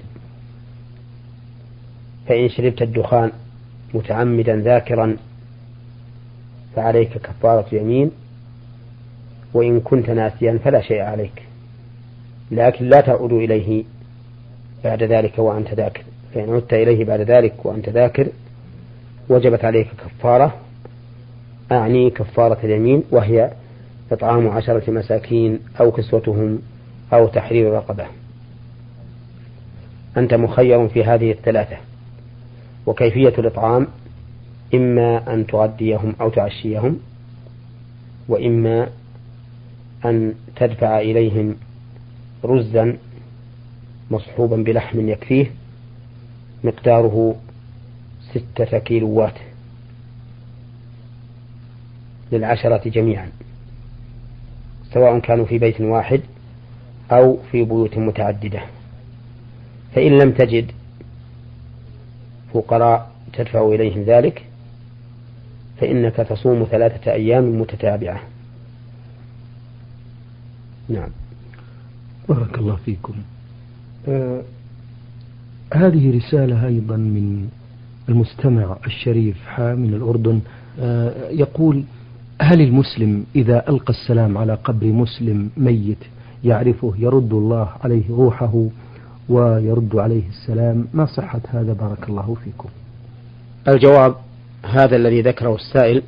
فإن 2.27 2.49
شربت 2.49 2.81
الدخان 2.81 3.31
متعمدا 3.93 4.55
ذاكرا 4.55 5.17
فعليك 6.75 7.17
كفارة 7.17 7.75
يمين 7.75 8.11
وإن 9.53 9.79
كنت 9.79 10.09
ناسيا 10.09 10.59
فلا 10.63 10.81
شيء 10.81 11.01
عليك. 11.01 11.43
لكن 12.51 12.89
لا 12.89 13.01
تعود 13.01 13.33
إليه 13.33 13.83
بعد 14.83 15.03
ذلك 15.03 15.39
وأنت 15.39 15.73
ذاكر. 15.73 16.03
فإن 16.33 16.53
عدت 16.53 16.73
إليه 16.73 17.05
بعد 17.05 17.21
ذلك 17.21 17.65
وأنت 17.65 17.89
ذاكر 17.89 18.27
وجبت 19.29 19.65
عليك 19.65 19.87
كفارة 19.87 20.55
أعني 21.71 22.09
كفارة 22.09 22.57
اليمين 22.63 23.03
وهي 23.11 23.51
إطعام 24.11 24.49
عشرة 24.49 24.91
مساكين 24.91 25.59
أو 25.79 25.91
كسوتهم 25.91 26.59
أو 27.13 27.27
تحرير 27.27 27.73
رقبة. 27.73 28.05
أنت 30.17 30.33
مخير 30.33 30.87
في 30.87 31.03
هذه 31.03 31.31
الثلاثة. 31.31 31.77
وكيفية 32.85 33.33
الإطعام؟ 33.37 33.87
إما 34.73 35.33
أن 35.33 35.47
تغديهم 35.47 36.15
أو 36.21 36.29
تعشيهم 36.29 36.99
وإما 38.29 38.89
أن 40.05 40.33
تدفع 40.55 40.99
إليهم 40.99 41.55
رزا 42.45 42.97
مصحوبا 44.11 44.55
بلحم 44.55 45.09
يكفيه 45.09 45.51
مقداره 46.63 47.35
ستة 48.35 48.77
كيلوات 48.79 49.33
للعشرة 52.31 52.89
جميعا 52.89 53.29
سواء 54.93 55.19
كانوا 55.19 55.45
في 55.45 55.57
بيت 55.57 55.81
واحد 55.81 56.21
أو 57.11 57.37
في 57.51 57.63
بيوت 57.63 57.97
متعددة. 57.97 58.61
فإن 59.95 60.17
لم 60.17 60.31
تجد 60.31 60.71
فقراء 62.53 63.11
تدفع 63.33 63.67
إليهم 63.67 64.03
ذلك 64.03 64.45
فإنك 65.77 66.15
تصوم 66.15 66.67
ثلاثة 66.71 67.11
أيام 67.11 67.61
متتابعة. 67.61 68.21
نعم. 70.89 71.09
بارك 72.29 72.57
الله 72.57 72.75
فيكم. 72.75 73.13
آه 74.07 74.41
هذه 75.73 76.17
رسالة 76.17 76.67
أيضا 76.67 76.95
من 76.97 77.49
المستمع 78.09 78.77
الشريف 78.85 79.59
من 79.59 79.93
الأردن 79.93 80.39
آه 80.79 81.29
يقول 81.29 81.83
هل 82.41 82.61
المسلم 82.61 83.25
إذا 83.35 83.69
ألقى 83.69 83.93
السلام 83.93 84.37
على 84.37 84.53
قبر 84.53 84.85
مسلم 84.87 85.49
ميت 85.57 85.97
يعرفه 86.43 86.93
يرد 86.97 87.33
الله 87.33 87.69
عليه 87.83 88.09
روحه 88.09 88.65
ويرد 89.29 89.95
عليه 89.95 90.27
السلام؟ 90.29 90.87
ما 90.93 91.05
صحة 91.05 91.41
هذا؟ 91.47 91.73
بارك 91.73 92.09
الله 92.09 92.35
فيكم. 92.43 92.69
الجواب 93.67 94.15
هذا 94.63 94.95
الذي 94.95 95.21
ذكره 95.21 95.55
السائل 95.55 96.03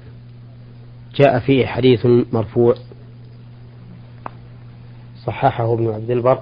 جاء 1.16 1.40
فيه 1.40 1.66
حديث 1.66 2.06
مرفوع. 2.34 2.76
صححه 5.26 5.74
ابن 5.74 5.88
عبد 5.88 6.12
البر 6.12 6.40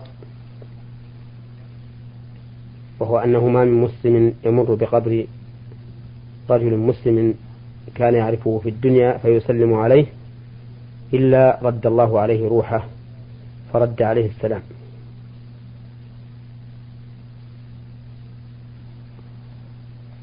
وهو 2.99 3.17
أنه 3.17 3.47
ما 3.47 3.65
من 3.65 3.81
مسلم 3.81 4.33
يمر 4.45 4.75
بقبر 4.75 5.25
رجل 6.49 6.77
مسلم 6.77 7.33
كان 7.95 8.13
يعرفه 8.13 8.59
في 8.63 8.69
الدنيا 8.69 9.17
فيسلم 9.17 9.73
عليه 9.73 10.05
إلا 11.13 11.59
رد 11.61 11.85
الله 11.87 12.19
عليه 12.19 12.47
روحه 12.47 12.85
فرد 13.73 14.01
عليه 14.01 14.29
السلام. 14.29 14.61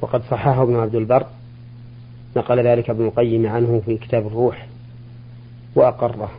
وقد 0.00 0.22
صححه 0.22 0.62
ابن 0.62 0.76
عبد 0.76 0.94
البر 0.94 1.26
نقل 2.36 2.66
ذلك 2.66 2.90
ابن 2.90 3.04
القيم 3.04 3.46
عنه 3.46 3.82
في 3.86 3.96
كتاب 3.96 4.26
الروح 4.26 4.66
وأقره. 5.74 6.30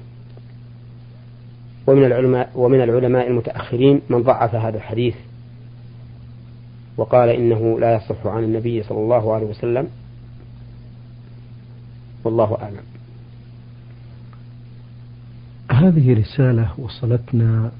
ومن 1.88 2.06
العلماء 2.06 2.50
ومن 2.56 2.82
العلماء 2.82 3.28
المتأخرين 3.28 4.02
من 4.10 4.24
ضعف 4.24 4.56
هذا 4.56 4.78
الحديث 4.78 5.16
وقال 6.98 7.30
إنه 7.30 7.80
لا 7.80 7.96
يصح 7.96 8.28
عن 8.28 8.44
النبي 8.44 8.84
صلى 8.84 8.98
الله 8.98 9.34
عليه 9.34 9.46
وسلم. 9.46 9.88
والله 12.24 12.58
أعلم. 12.62 12.84
هذه 15.72 16.14
رسالة 16.14 16.70
وصلتنا 16.78 17.72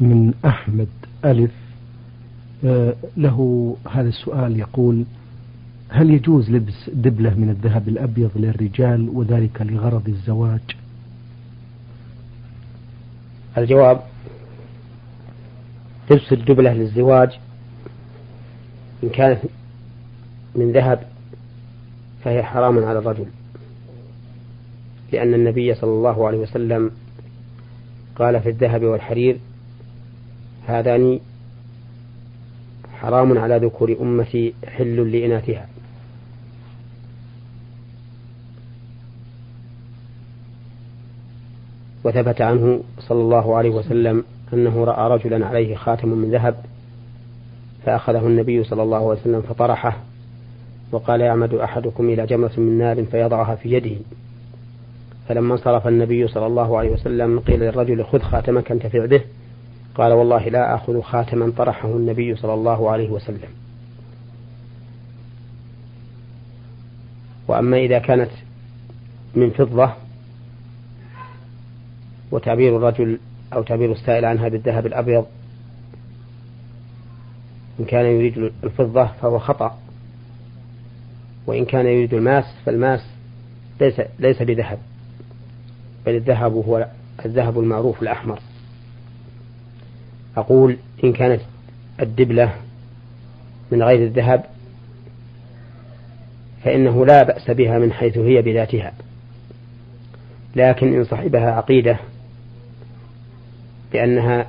من 0.00 0.34
أحمد 0.44 0.88
ألف. 1.24 1.50
آه، 2.64 2.94
له 3.16 3.76
هذا 3.90 4.08
السؤال 4.08 4.58
يقول 4.58 5.04
هل 5.88 6.10
يجوز 6.10 6.50
لبس 6.50 6.90
دبلة 6.94 7.34
من 7.34 7.48
الذهب 7.50 7.88
الأبيض 7.88 8.30
للرجال 8.36 9.08
وذلك 9.08 9.62
لغرض 9.62 10.08
الزواج؟ 10.08 10.60
الجواب 13.58 14.00
لبس 16.10 16.32
الدبلة 16.32 16.72
للزواج 16.72 17.38
إن 19.02 19.08
كانت 19.08 19.38
من 20.54 20.72
ذهب 20.72 21.02
فهي 22.24 22.42
حرام 22.42 22.84
على 22.84 22.98
الرجل. 22.98 23.26
لأن 25.12 25.34
النبي 25.34 25.74
صلى 25.74 25.90
الله 25.90 26.26
عليه 26.26 26.38
وسلم 26.38 26.90
قال 28.16 28.40
في 28.40 28.48
الذهب 28.48 28.84
والحرير 28.84 29.38
هذان 30.66 31.20
حرام 32.92 33.38
على 33.38 33.56
ذكور 33.56 33.96
أمتي 34.00 34.54
حل 34.66 35.12
لإناثها. 35.12 35.68
وثبت 42.04 42.40
عنه 42.40 42.80
صلى 42.98 43.20
الله 43.20 43.56
عليه 43.56 43.70
وسلم 43.70 44.24
أنه 44.52 44.84
رأى 44.84 45.10
رجلا 45.10 45.46
عليه 45.46 45.76
خاتم 45.76 46.08
من 46.08 46.30
ذهب 46.30 46.64
فأخذه 47.86 48.26
النبي 48.26 48.64
صلى 48.64 48.82
الله 48.82 48.96
عليه 48.96 49.20
وسلم 49.20 49.42
فطرحه 49.42 49.96
وقال 50.92 51.20
يعمد 51.20 51.54
أحدكم 51.54 52.08
إلى 52.08 52.26
جمرة 52.26 52.52
من 52.56 52.78
نار 52.78 53.04
فيضعها 53.04 53.54
في 53.54 53.72
يده. 53.72 53.96
فلما 55.28 55.52
انصرف 55.54 55.88
النبي 55.88 56.28
صلى 56.28 56.46
الله 56.46 56.78
عليه 56.78 56.90
وسلم 56.90 57.40
قيل 57.40 57.60
للرجل 57.60 58.04
خذ 58.04 58.18
خاتمك 58.18 58.70
انتفع 58.70 59.06
به 59.06 59.20
قال 59.94 60.12
والله 60.12 60.48
لا 60.48 60.74
آخذ 60.74 61.00
خاتما 61.00 61.52
طرحه 61.56 61.88
النبي 61.88 62.36
صلى 62.36 62.54
الله 62.54 62.90
عليه 62.90 63.10
وسلم. 63.10 63.48
وأما 67.48 67.76
إذا 67.78 67.98
كانت 67.98 68.30
من 69.34 69.50
فضة 69.50 69.92
وتعبير 72.30 72.76
الرجل 72.76 73.18
أو 73.52 73.62
تعبير 73.62 73.92
السائل 73.92 74.24
عنها 74.24 74.48
بالذهب 74.48 74.86
الأبيض 74.86 75.26
إن 77.80 77.84
كان 77.84 78.06
يريد 78.06 78.52
الفضة 78.64 79.06
فهو 79.06 79.38
خطأ. 79.38 79.78
وإن 81.46 81.64
كان 81.64 81.86
يريد 81.86 82.14
الماس 82.14 82.44
فالماس 82.66 83.00
ليس 83.80 84.00
ليس 84.18 84.42
بذهب 84.42 84.78
بل 86.06 86.14
الذهب 86.16 86.52
هو 86.52 86.88
الذهب 87.24 87.58
المعروف 87.58 88.02
الأحمر. 88.02 88.38
أقول 90.36 90.76
إن 91.04 91.12
كانت 91.12 91.40
الدبلة 92.00 92.54
من 93.72 93.82
غير 93.82 94.06
الذهب 94.06 94.44
فإنه 96.64 97.06
لا 97.06 97.22
بأس 97.22 97.50
بها 97.50 97.78
من 97.78 97.92
حيث 97.92 98.18
هي 98.18 98.42
بذاتها. 98.42 98.92
لكن 100.56 100.94
إن 100.94 101.04
صحبها 101.04 101.50
عقيدة 101.50 101.98
بأنها 103.92 104.46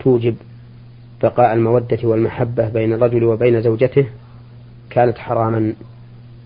توجب 0.00 0.36
بقاء 1.22 1.52
المودة 1.52 1.98
والمحبة 2.02 2.68
بين 2.68 2.92
الرجل 2.92 3.24
وبين 3.24 3.62
زوجته 3.62 4.06
كانت 4.90 5.18
حراما 5.18 5.72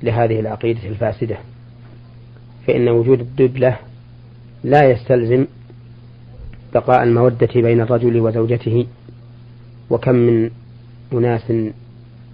لهذه 0.03 0.41
العقيدة 0.41 0.89
الفاسدة. 0.89 1.37
فإن 2.67 2.89
وجود 2.89 3.21
الدبلة 3.21 3.77
لا 4.65 4.91
يستلزم 4.91 5.47
بقاء 6.75 7.03
المودة 7.03 7.49
بين 7.55 7.81
الرجل 7.81 8.21
وزوجته. 8.21 8.87
وكم 9.91 10.15
من 10.15 10.51
أناس 11.13 11.53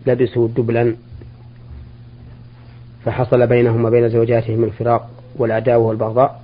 لبسوا 0.07 0.49
دبلا 0.49 0.97
فحصل 3.05 3.47
بينهم 3.47 3.85
وبين 3.85 4.09
زوجاتهم 4.09 4.65
الفراق 4.65 5.11
والعداوة 5.37 5.87
والبغضاء. 5.87 6.43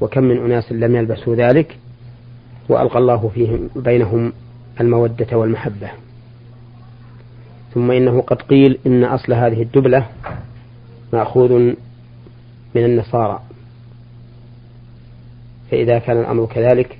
وكم 0.00 0.24
من 0.24 0.36
أناس 0.44 0.72
لم 0.72 0.96
يلبسوا 0.96 1.34
ذلك 1.34 1.78
وألقى 2.68 2.98
الله 2.98 3.28
فيهم 3.34 3.70
بينهم 3.76 4.32
المودة 4.80 5.36
والمحبة. 5.36 5.90
ثم 7.74 7.90
إنه 7.90 8.20
قد 8.20 8.42
قيل 8.42 8.78
إن 8.86 9.04
أصل 9.04 9.32
هذه 9.32 9.62
الدبلة 9.62 10.06
مأخوذ 11.12 11.52
من 12.74 12.84
النصارى. 12.84 13.42
فإذا 15.70 15.98
كان 15.98 16.20
الأمر 16.20 16.46
كذلك 16.46 16.98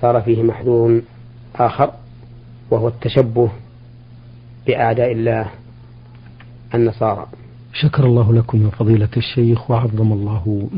صار 0.00 0.22
فيه 0.22 0.42
محذور 0.42 1.02
آخر 1.54 1.92
وهو 2.70 2.88
التشبه 2.88 3.50
بأعداء 4.66 5.12
الله 5.12 5.50
النصارى. 6.74 7.26
شكر 7.72 8.04
الله 8.04 8.32
لكم 8.32 8.64
يا 8.64 8.70
فضيلة 8.70 9.08
الشيخ 9.16 9.70
وعظم 9.70 10.12
الله 10.12 10.68